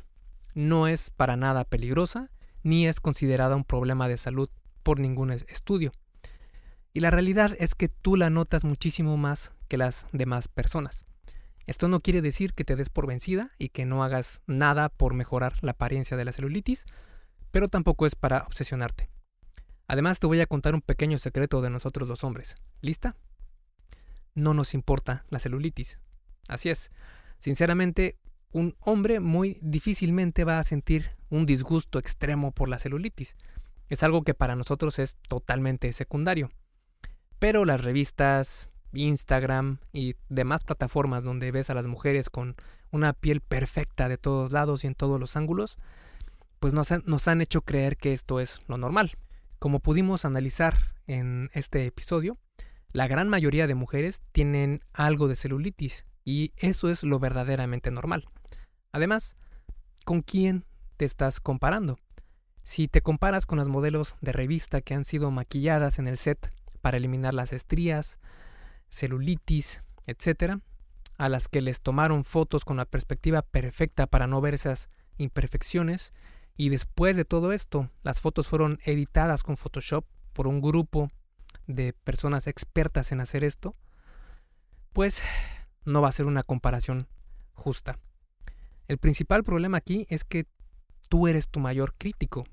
No 0.53 0.89
es 0.89 1.11
para 1.11 1.38
nada 1.38 1.63
peligrosa, 1.63 2.29
ni 2.61 2.85
es 2.85 2.99
considerada 2.99 3.55
un 3.55 3.63
problema 3.63 4.09
de 4.09 4.17
salud 4.17 4.49
por 4.83 4.99
ningún 4.99 5.31
estudio. 5.31 5.93
Y 6.91 6.99
la 6.99 7.09
realidad 7.09 7.55
es 7.57 7.73
que 7.73 7.88
tú 7.88 8.17
la 8.17 8.29
notas 8.29 8.65
muchísimo 8.65 9.15
más 9.15 9.53
que 9.69 9.77
las 9.77 10.07
demás 10.11 10.49
personas. 10.49 11.05
Esto 11.67 11.88
no 11.88 12.01
quiere 12.01 12.21
decir 12.21 12.53
que 12.53 12.65
te 12.65 12.75
des 12.75 12.89
por 12.89 13.07
vencida 13.07 13.51
y 13.57 13.69
que 13.69 13.85
no 13.85 14.03
hagas 14.03 14.41
nada 14.45 14.89
por 14.89 15.13
mejorar 15.13 15.53
la 15.61 15.71
apariencia 15.71 16.17
de 16.17 16.25
la 16.25 16.33
celulitis, 16.33 16.85
pero 17.51 17.69
tampoco 17.69 18.05
es 18.05 18.15
para 18.15 18.43
obsesionarte. 18.43 19.09
Además 19.88 20.19
te 20.19 20.27
voy 20.27 20.41
a 20.41 20.47
contar 20.47 20.75
un 20.75 20.81
pequeño 20.81 21.17
secreto 21.17 21.61
de 21.61 21.69
nosotros 21.69 22.09
los 22.09 22.25
hombres. 22.25 22.57
¿Lista? 22.81 23.15
No 24.35 24.53
nos 24.53 24.73
importa 24.73 25.25
la 25.29 25.39
celulitis. 25.39 25.97
Así 26.47 26.69
es. 26.69 26.91
Sinceramente, 27.39 28.17
un 28.51 28.75
hombre 28.79 29.19
muy 29.19 29.57
difícilmente 29.61 30.43
va 30.43 30.59
a 30.59 30.63
sentir 30.63 31.11
un 31.29 31.45
disgusto 31.45 31.99
extremo 31.99 32.51
por 32.51 32.69
la 32.69 32.79
celulitis. 32.79 33.35
Es 33.89 34.03
algo 34.03 34.23
que 34.23 34.33
para 34.33 34.55
nosotros 34.55 34.99
es 34.99 35.15
totalmente 35.27 35.91
secundario. 35.93 36.51
Pero 37.39 37.65
las 37.65 37.83
revistas, 37.83 38.69
Instagram 38.93 39.79
y 39.93 40.15
demás 40.29 40.63
plataformas 40.63 41.23
donde 41.23 41.51
ves 41.51 41.69
a 41.69 41.73
las 41.73 41.87
mujeres 41.87 42.29
con 42.29 42.55
una 42.91 43.13
piel 43.13 43.41
perfecta 43.41 44.07
de 44.07 44.17
todos 44.17 44.51
lados 44.51 44.83
y 44.83 44.87
en 44.87 44.95
todos 44.95 45.19
los 45.19 45.35
ángulos, 45.35 45.77
pues 46.59 46.73
nos 46.73 46.91
han, 46.91 47.03
nos 47.05 47.27
han 47.27 47.41
hecho 47.41 47.61
creer 47.61 47.97
que 47.97 48.13
esto 48.13 48.39
es 48.39 48.61
lo 48.67 48.77
normal. 48.77 49.11
Como 49.59 49.79
pudimos 49.79 50.25
analizar 50.25 50.95
en 51.07 51.49
este 51.53 51.85
episodio, 51.85 52.37
la 52.95 53.10
gran 53.10 53.27
mayoría 53.27 53.67
de 53.67 53.75
mujeres 53.75 54.23
tienen 54.31 54.81
algo 54.93 55.27
de 55.27 55.36
celulitis 55.36 56.05
y 56.23 56.53
eso 56.55 56.89
es 56.89 57.03
lo 57.03 57.19
verdaderamente 57.19 57.91
normal. 57.91 58.29
Además, 58.93 59.36
¿con 60.05 60.21
quién 60.21 60.63
te 60.95 61.03
estás 61.03 61.41
comparando? 61.41 61.99
Si 62.63 62.88
te 62.88 63.01
comparas 63.01 63.45
con 63.45 63.58
las 63.58 63.67
modelos 63.67 64.15
de 64.21 64.31
revista 64.31 64.79
que 64.79 64.93
han 64.93 65.03
sido 65.03 65.29
maquilladas 65.29 65.99
en 65.99 66.08
el 66.08 66.17
set 66.17 66.49
para 66.79 66.95
eliminar 66.95 67.34
las 67.34 67.51
estrías, 67.51 68.17
celulitis, 68.88 69.84
etc., 70.08 70.62
a 71.17 71.27
las 71.27 71.49
que 71.49 71.60
les 71.60 71.81
tomaron 71.81 72.23
fotos 72.23 72.63
con 72.63 72.77
la 72.77 72.86
perspectiva 72.86 73.41
perfecta 73.41 74.08
para 74.08 74.25
no 74.25 74.39
ver 74.39 74.53
esas 74.53 74.89
imperfecciones, 75.17 76.13
y 76.55 76.69
después 76.69 77.17
de 77.17 77.25
todo 77.25 77.51
esto, 77.51 77.89
las 78.03 78.21
fotos 78.21 78.47
fueron 78.47 78.79
editadas 78.86 79.43
con 79.43 79.58
Photoshop 79.58 80.05
por 80.31 80.47
un 80.47 80.62
grupo 80.62 81.12
de 81.67 81.93
personas 81.93 82.47
expertas 82.47 83.12
en 83.12 83.21
hacer 83.21 83.43
esto, 83.43 83.75
pues 84.93 85.21
no 85.84 86.01
va 86.01 86.10
a 86.10 86.13
ser 86.13 86.25
una 86.25 86.43
comparación 86.43 87.08
justa. 87.54 87.99
El 88.88 88.97
principal 88.97 89.43
problema 89.43 89.78
aquí 89.78 90.06
es 90.10 90.23
que 90.23 90.45
tú 91.10 91.28
eres 91.28 91.49
tu 91.49 91.60
mayor 91.60 91.93
crítico. 91.97 92.45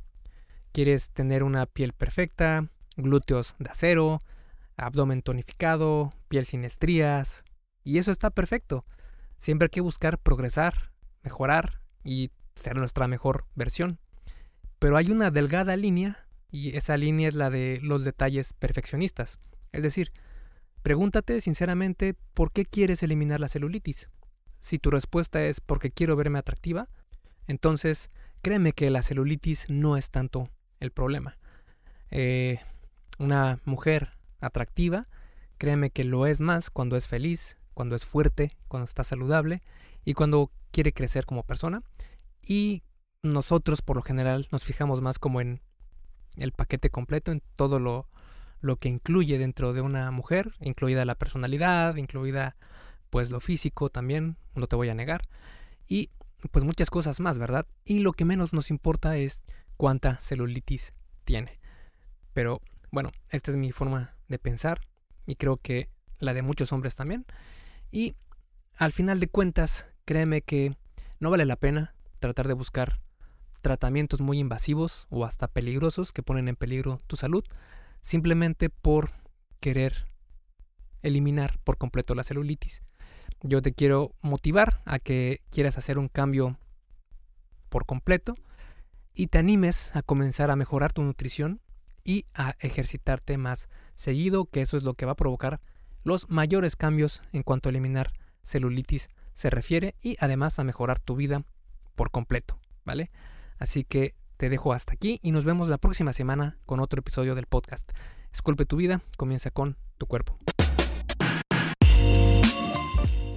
Quieres 0.73 1.11
tener 1.11 1.43
una 1.43 1.67
piel 1.67 1.93
perfecta, 1.93 2.69
glúteos 2.97 3.55
de 3.59 3.71
acero, 3.71 4.23
abdomen 4.77 5.23
tonificado, 5.23 6.13
piel 6.29 6.47
sin 6.47 6.65
estrías, 6.65 7.45
y 7.85 7.99
eso 7.99 8.11
está 8.11 8.31
perfecto. 8.31 8.85
Siempre 9.37 9.67
hay 9.67 9.71
que 9.71 9.81
buscar 9.81 10.19
progresar, 10.19 10.93
mejorar 11.23 11.81
y 12.05 12.31
ser 12.55 12.77
nuestra 12.77 13.09
mejor 13.09 13.47
versión. 13.55 13.99
Pero 14.79 14.97
hay 14.97 15.11
una 15.11 15.31
delgada 15.31 15.77
línea 15.77 16.27
y 16.53 16.77
esa 16.77 16.97
línea 16.99 17.29
es 17.29 17.35
la 17.35 17.51
de 17.51 17.81
los 17.83 18.05
detalles 18.05 18.53
perfeccionistas. 18.53 19.39
Es 19.73 19.83
decir, 19.83 20.13
pregúntate 20.83 21.41
sinceramente 21.41 22.15
por 22.35 22.53
qué 22.53 22.67
quieres 22.67 23.03
eliminar 23.03 23.41
la 23.41 23.49
celulitis. 23.49 24.11
Si 24.61 24.79
tu 24.79 24.91
respuesta 24.91 25.43
es 25.43 25.61
porque 25.61 25.91
quiero 25.91 26.15
verme 26.15 26.39
atractiva, 26.39 26.89
entonces 27.47 28.11
créeme 28.43 28.75
que 28.75 28.91
la 28.91 29.03
celulitis 29.03 29.71
no 29.71 29.97
es 29.97 30.11
tanto 30.11 30.51
el 30.79 30.93
problema. 30.93 31.39
Eh, 32.11 32.61
una 33.19 33.61
mujer 33.65 34.11
atractiva, 34.41 35.09
créeme 35.57 35.89
que 35.89 36.05
lo 36.05 36.27
es 36.27 36.41
más 36.43 36.69
cuando 36.69 36.99
es 36.99 37.09
feliz, 37.09 37.57
cuando 37.73 37.97
es 37.97 38.05
fuerte, 38.05 38.57
cuando 38.69 38.85
está 38.85 39.05
saludable 39.05 39.63
y 40.05 40.13
cuando 40.13 40.51
quiere 40.71 40.93
crecer 40.93 41.25
como 41.25 41.45
persona. 41.45 41.83
Y 42.47 42.83
nosotros 43.23 43.81
por 43.81 43.97
lo 43.97 44.03
general 44.03 44.49
nos 44.53 44.65
fijamos 44.65 45.01
más 45.01 45.19
como 45.19 45.41
en 45.41 45.63
el 46.37 46.53
paquete 46.53 46.91
completo, 46.91 47.33
en 47.33 47.43
todo 47.57 47.79
lo, 47.79 48.09
lo 48.61 48.77
que 48.77 48.89
incluye 48.89 49.39
dentro 49.39 49.73
de 49.73 49.81
una 49.81 50.11
mujer, 50.11 50.55
incluida 50.61 51.05
la 51.05 51.15
personalidad, 51.15 51.97
incluida 51.97 52.57
pues 53.11 53.31
lo 53.31 53.41
físico 53.41 53.91
también, 53.91 54.37
no 54.55 54.67
te 54.67 54.77
voy 54.77 54.89
a 54.89 54.95
negar, 54.95 55.23
y 55.87 56.11
pues 56.51 56.65
muchas 56.65 56.91
cosas 56.91 57.21
más, 57.21 57.39
¿verdad? 57.39 57.67
Y 57.85 58.01
lo 58.01 58.13
que 58.13 58.25
menos 58.25 58.53
nos 58.53 58.71
importa 58.71 59.17
es 59.17 59.45
cuánta 59.77 60.17
celulitis 60.17 60.95
tiene. 61.25 61.61
Pero 62.33 62.61
bueno, 62.91 63.13
esta 63.31 63.51
es 63.51 63.57
mi 63.57 63.73
forma 63.73 64.15
de 64.29 64.39
pensar 64.39 64.81
y 65.27 65.37
creo 65.37 65.57
que 65.57 65.89
la 66.19 66.35
de 66.35 66.43
muchos 66.43 66.73
hombres 66.73 66.97
también. 66.97 67.27
Y 67.91 68.15
al 68.77 68.93
final 68.93 69.21
de 69.21 69.29
cuentas, 69.29 69.87
créeme 70.05 70.43
que 70.43 70.77
no 71.21 71.31
vale 71.31 71.45
la 71.45 71.57
pena 71.57 71.95
tratar 72.19 72.49
de 72.49 72.55
buscar 72.55 73.01
tratamientos 73.63 74.21
muy 74.21 74.39
invasivos 74.39 75.07
o 75.09 75.25
hasta 75.25 75.49
peligrosos 75.49 76.13
que 76.13 76.23
ponen 76.23 76.49
en 76.49 76.57
peligro 76.57 77.01
tu 77.07 77.17
salud 77.17 77.45
simplemente 78.03 78.69
por 78.69 79.13
querer 79.61 80.07
eliminar 81.03 81.59
por 81.65 81.79
completo 81.79 82.15
la 82.15 82.25
celulitis. 82.25 82.83
Yo 83.43 83.63
te 83.63 83.73
quiero 83.73 84.13
motivar 84.21 84.83
a 84.85 84.99
que 84.99 85.41
quieras 85.51 85.79
hacer 85.79 85.99
un 85.99 86.09
cambio 86.09 86.59
por 87.69 87.87
completo 87.87 88.35
y 89.15 89.29
te 89.29 89.39
animes 89.39 89.95
a 89.97 90.03
comenzar 90.03 90.51
a 90.51 90.57
mejorar 90.57 90.93
tu 90.93 91.03
nutrición 91.03 91.61
y 92.05 92.27
a 92.35 92.57
ejercitarte 92.59 93.39
más 93.39 93.69
seguido, 93.95 94.47
que 94.47 94.63
eso 94.63 94.77
es 94.77 94.83
lo 94.83 94.95
que 94.95 95.07
va 95.07 95.13
a 95.13 95.17
provocar 95.17 95.61
los 96.05 96.29
mayores 96.29 96.77
cambios 96.77 97.23
en 97.33 97.43
cuanto 97.43 97.69
a 97.69 97.71
eliminar 97.71 98.13
celulitis 98.43 99.09
se 99.35 99.51
refiere 99.51 99.95
y 100.03 100.17
además 100.19 100.59
a 100.59 100.65
mejorar 100.65 100.99
tu 100.99 101.17
vida 101.17 101.45
por 101.95 102.11
completo, 102.11 102.59
¿vale? 102.85 103.11
Así 103.63 103.85
que 103.85 104.17
te 104.39 104.49
dejo 104.49 104.73
hasta 104.73 104.93
aquí 104.93 105.21
y 105.23 105.31
nos 105.31 105.45
vemos 105.45 105.69
la 105.69 105.79
próxima 105.79 106.13
semana 106.13 106.59
con 106.67 106.81
otro 106.81 106.99
episodio 106.99 107.37
del 107.37 107.47
podcast. 107.47 107.89
Esculpe 108.33 108.67
tu 108.67 108.75
vida, 108.75 109.03
comienza 109.17 109.53
con 109.53 109.77
tu 109.99 110.07
cuerpo. 110.07 110.37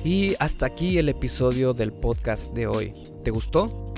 Y 0.03 0.33
hasta 0.39 0.65
aquí 0.65 0.97
el 0.97 1.09
episodio 1.09 1.73
del 1.73 1.93
podcast 1.93 2.55
de 2.55 2.65
hoy. 2.65 2.95
¿Te 3.23 3.29
gustó? 3.29 3.93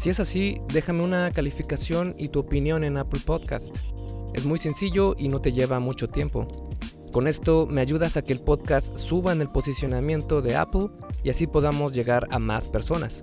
Si 0.00 0.08
es 0.08 0.18
así, 0.18 0.62
déjame 0.72 1.04
una 1.04 1.30
calificación 1.30 2.14
y 2.16 2.28
tu 2.28 2.38
opinión 2.38 2.82
en 2.82 2.96
Apple 2.96 3.20
Podcast. 3.26 3.68
Es 4.32 4.46
muy 4.46 4.58
sencillo 4.58 5.14
y 5.18 5.28
no 5.28 5.42
te 5.42 5.52
lleva 5.52 5.78
mucho 5.78 6.08
tiempo. 6.08 6.48
Con 7.12 7.26
esto 7.28 7.66
me 7.66 7.82
ayudas 7.82 8.16
a 8.16 8.22
que 8.22 8.32
el 8.32 8.40
podcast 8.40 8.96
suba 8.96 9.30
en 9.30 9.42
el 9.42 9.50
posicionamiento 9.50 10.40
de 10.40 10.56
Apple 10.56 10.88
y 11.22 11.28
así 11.28 11.46
podamos 11.46 11.92
llegar 11.92 12.28
a 12.30 12.38
más 12.38 12.66
personas. 12.66 13.22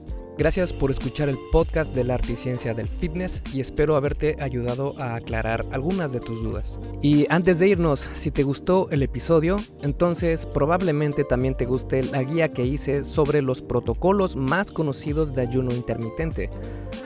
Gracias 0.41 0.73
por 0.73 0.89
escuchar 0.89 1.29
el 1.29 1.37
podcast 1.51 1.93
de 1.93 2.03
la 2.03 2.15
articiencia 2.15 2.73
del 2.73 2.89
fitness 2.89 3.43
y 3.53 3.61
espero 3.61 3.95
haberte 3.95 4.37
ayudado 4.39 4.99
a 4.99 5.13
aclarar 5.13 5.63
algunas 5.71 6.13
de 6.13 6.19
tus 6.19 6.41
dudas. 6.41 6.79
Y 7.03 7.27
antes 7.29 7.59
de 7.59 7.67
irnos, 7.67 8.09
si 8.15 8.31
te 8.31 8.41
gustó 8.41 8.89
el 8.89 9.03
episodio, 9.03 9.57
entonces 9.83 10.47
probablemente 10.47 11.25
también 11.25 11.53
te 11.53 11.67
guste 11.67 12.03
la 12.05 12.23
guía 12.23 12.49
que 12.49 12.65
hice 12.65 13.03
sobre 13.03 13.43
los 13.43 13.61
protocolos 13.61 14.35
más 14.35 14.71
conocidos 14.71 15.31
de 15.35 15.43
ayuno 15.43 15.75
intermitente. 15.75 16.49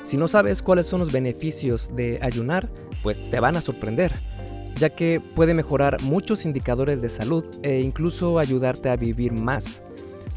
Si 0.05 0.15
no 0.15 0.29
sabes 0.29 0.61
cuáles 0.61 0.85
son 0.85 1.01
los 1.01 1.11
beneficios 1.11 1.93
de 1.93 2.19
ayunar, 2.21 2.71
pues 3.03 3.21
te 3.21 3.41
van 3.41 3.57
a 3.57 3.61
sorprender 3.61 4.13
ya 4.77 4.89
que 4.89 5.21
puede 5.35 5.53
mejorar 5.53 6.01
muchos 6.01 6.45
indicadores 6.45 7.01
de 7.01 7.09
salud 7.09 7.45
e 7.63 7.79
incluso 7.79 8.39
ayudarte 8.39 8.89
a 8.89 8.97
vivir 8.97 9.31
más. 9.31 9.81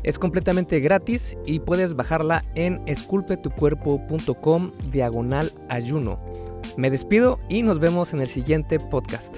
Es 0.02 0.18
completamente 0.18 0.80
gratis 0.80 1.36
y 1.44 1.60
puedes 1.60 1.94
bajarla 1.94 2.44
en 2.54 2.80
esculpetucuerpo.com 2.86 4.70
diagonal 4.90 5.52
ayuno. 5.68 6.20
Me 6.76 6.90
despido 6.90 7.38
y 7.48 7.62
nos 7.62 7.78
vemos 7.78 8.12
en 8.12 8.20
el 8.20 8.28
siguiente 8.28 8.78
podcast. 8.78 9.36